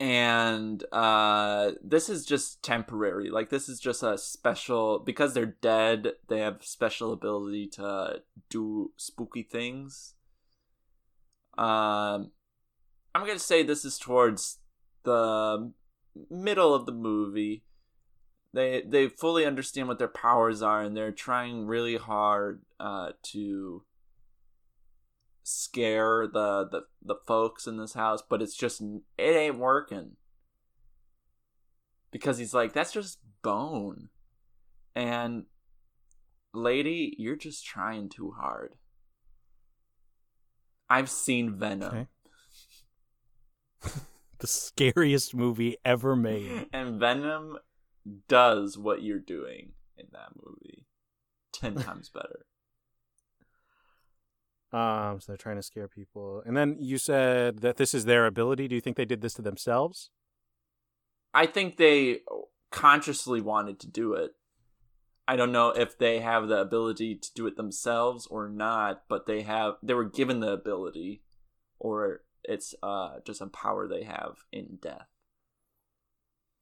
[0.00, 3.30] And uh this is just temporary.
[3.30, 8.92] Like this is just a special because they're dead, they have special ability to do
[8.96, 10.14] spooky things.
[11.56, 12.32] Um
[13.14, 14.58] I'm gonna say this is towards
[15.04, 15.72] the
[16.30, 17.64] middle of the movie.
[18.52, 23.82] They they fully understand what their powers are, and they're trying really hard uh, to
[25.44, 30.16] scare the, the the folks in this house, but it's just it ain't working
[32.10, 34.08] because he's like that's just bone,
[34.96, 35.44] and
[36.52, 38.74] lady, you're just trying too hard.
[40.90, 42.08] I've seen Venom.
[43.84, 44.00] Okay.
[44.38, 46.66] The scariest movie ever made.
[46.72, 47.56] and Venom
[48.28, 50.84] does what you're doing in that movie
[51.50, 52.44] ten times better.
[54.74, 56.42] Um, so they're trying to scare people.
[56.44, 58.66] And then you said that this is their ability.
[58.66, 60.10] Do you think they did this to themselves?
[61.32, 62.22] I think they
[62.72, 64.32] consciously wanted to do it.
[65.28, 69.26] I don't know if they have the ability to do it themselves or not, but
[69.26, 71.22] they have they were given the ability
[71.78, 75.06] or it's uh just a power they have in death.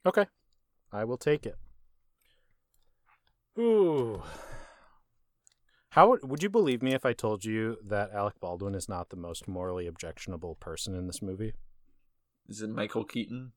[0.04, 0.26] Okay.
[0.92, 1.56] I will take it.
[3.58, 4.22] Ooh.
[5.92, 9.16] How would, you believe me if I told you that Alec Baldwin is not the
[9.16, 11.52] most morally objectionable person in this movie?
[12.48, 13.52] Is it Michael Keaton?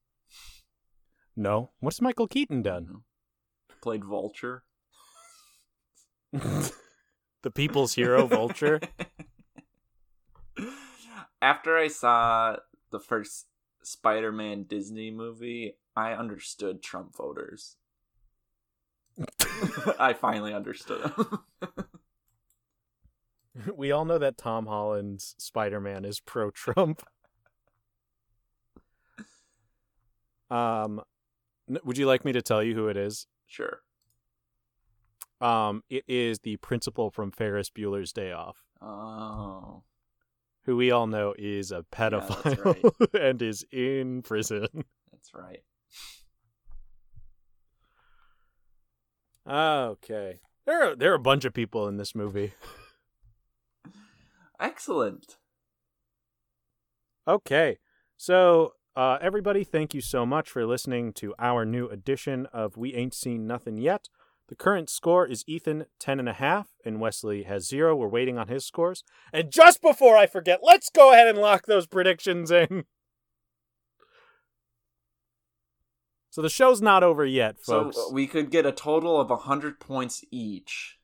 [1.38, 1.72] No.
[1.80, 3.04] What's Michael Keaton done?
[3.82, 4.64] Played Vulture.
[6.34, 8.82] the people's hero, Vulture.
[11.42, 12.58] After I saw
[12.92, 13.46] the first
[13.82, 17.78] Spider-Man Disney movie, I understood Trump voters.
[19.98, 21.40] I finally understood them.
[23.76, 27.04] we all know that Tom Holland's Spider-Man is pro-Trump.
[30.52, 31.02] Um,
[31.84, 33.26] would you like me to tell you who it is?
[33.48, 33.80] sure.
[35.42, 39.82] Um, it is the principal from Ferris Bueller's Day Off, Oh.
[40.66, 44.68] who we all know is a pedophile and is in prison.
[45.12, 45.64] That's right.
[49.48, 52.54] Okay, there are there are a bunch of people in this movie.
[54.60, 55.38] Excellent.
[57.28, 57.78] Okay.
[58.18, 62.94] So, uh, everybody, thank you so much for listening to our new edition of We
[62.94, 64.08] Ain't Seen Nothing Yet.
[64.48, 67.96] The current score is Ethan 10.5, and a half and Wesley has zero.
[67.96, 69.04] We're waiting on his scores.
[69.34, 72.86] And just before I forget, let's go ahead and lock those predictions in.
[76.30, 77.96] So the show's not over yet, folks.
[77.96, 80.98] So we could get a total of 100 points each.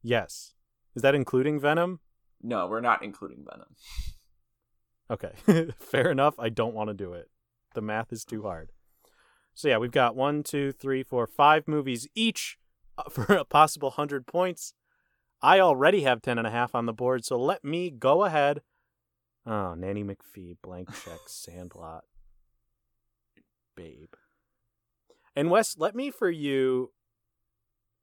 [0.00, 0.54] yes.
[0.94, 1.98] Is that including Venom?
[2.42, 3.68] No, we're not including Venom.
[5.10, 6.34] Okay, fair enough.
[6.38, 7.30] I don't want to do it.
[7.74, 8.70] The math is too hard.
[9.54, 12.58] So yeah, we've got one, two, three, four, five movies each
[12.96, 14.74] uh, for a possible hundred points.
[15.40, 18.62] I already have ten and a half on the board, so let me go ahead.
[19.44, 22.04] Oh, Nanny McPhee, blank check, Sandlot,
[23.76, 24.14] Babe,
[25.34, 25.76] and Wes.
[25.76, 26.92] Let me for you,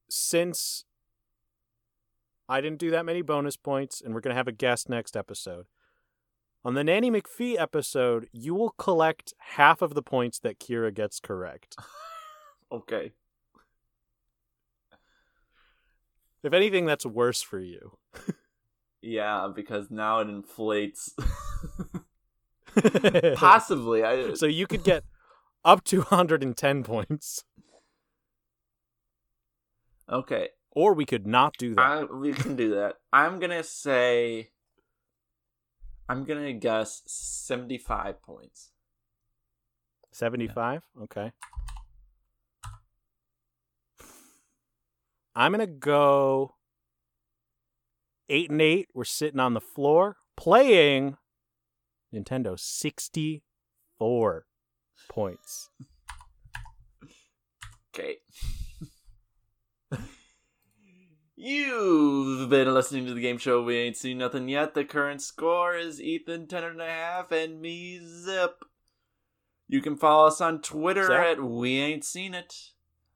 [0.10, 0.84] since
[2.50, 5.68] I didn't do that many bonus points, and we're gonna have a guest next episode.
[6.66, 11.20] On the Nanny McPhee episode, you will collect half of the points that Kira gets
[11.20, 11.76] correct.
[12.72, 13.14] Okay.
[16.44, 17.98] If anything, that's worse for you.
[19.02, 21.16] Yeah, because now it inflates.
[23.36, 24.04] Possibly.
[24.04, 25.04] I so you could get
[25.66, 27.44] up to 110 points,
[30.12, 30.50] Okay.
[30.72, 31.82] Or we could not do that.
[31.82, 32.96] I, we can do that.
[33.12, 34.50] I'm going to say
[36.08, 38.72] I'm going to guess 75 points.
[40.12, 40.82] 75?
[41.04, 41.32] Okay.
[45.36, 46.56] I'm going to go
[48.28, 48.88] 8 and 8.
[48.94, 51.18] We're sitting on the floor playing
[52.14, 54.46] Nintendo 64
[55.08, 55.70] points.
[57.92, 58.18] Okay.
[61.42, 63.64] You've been listening to the game show.
[63.64, 64.74] We ain't seen nothing yet.
[64.74, 68.66] The current score is Ethan ten and a half and me Zip.
[69.66, 72.54] You can follow us on Twitter at We Ain't Seen It.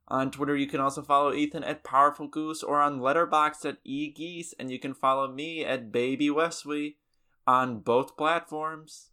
[0.08, 4.10] On Twitter, you can also follow Ethan at Powerful Goose or on Letterboxd at E
[4.10, 7.00] Geese, and you can follow me at Baby Wesley
[7.46, 9.10] on both platforms.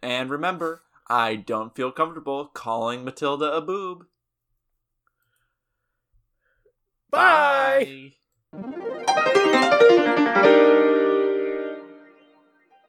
[0.00, 4.06] And remember, I don't feel comfortable calling Matilda a boob.
[7.12, 8.12] Bye.
[8.52, 10.78] Bye.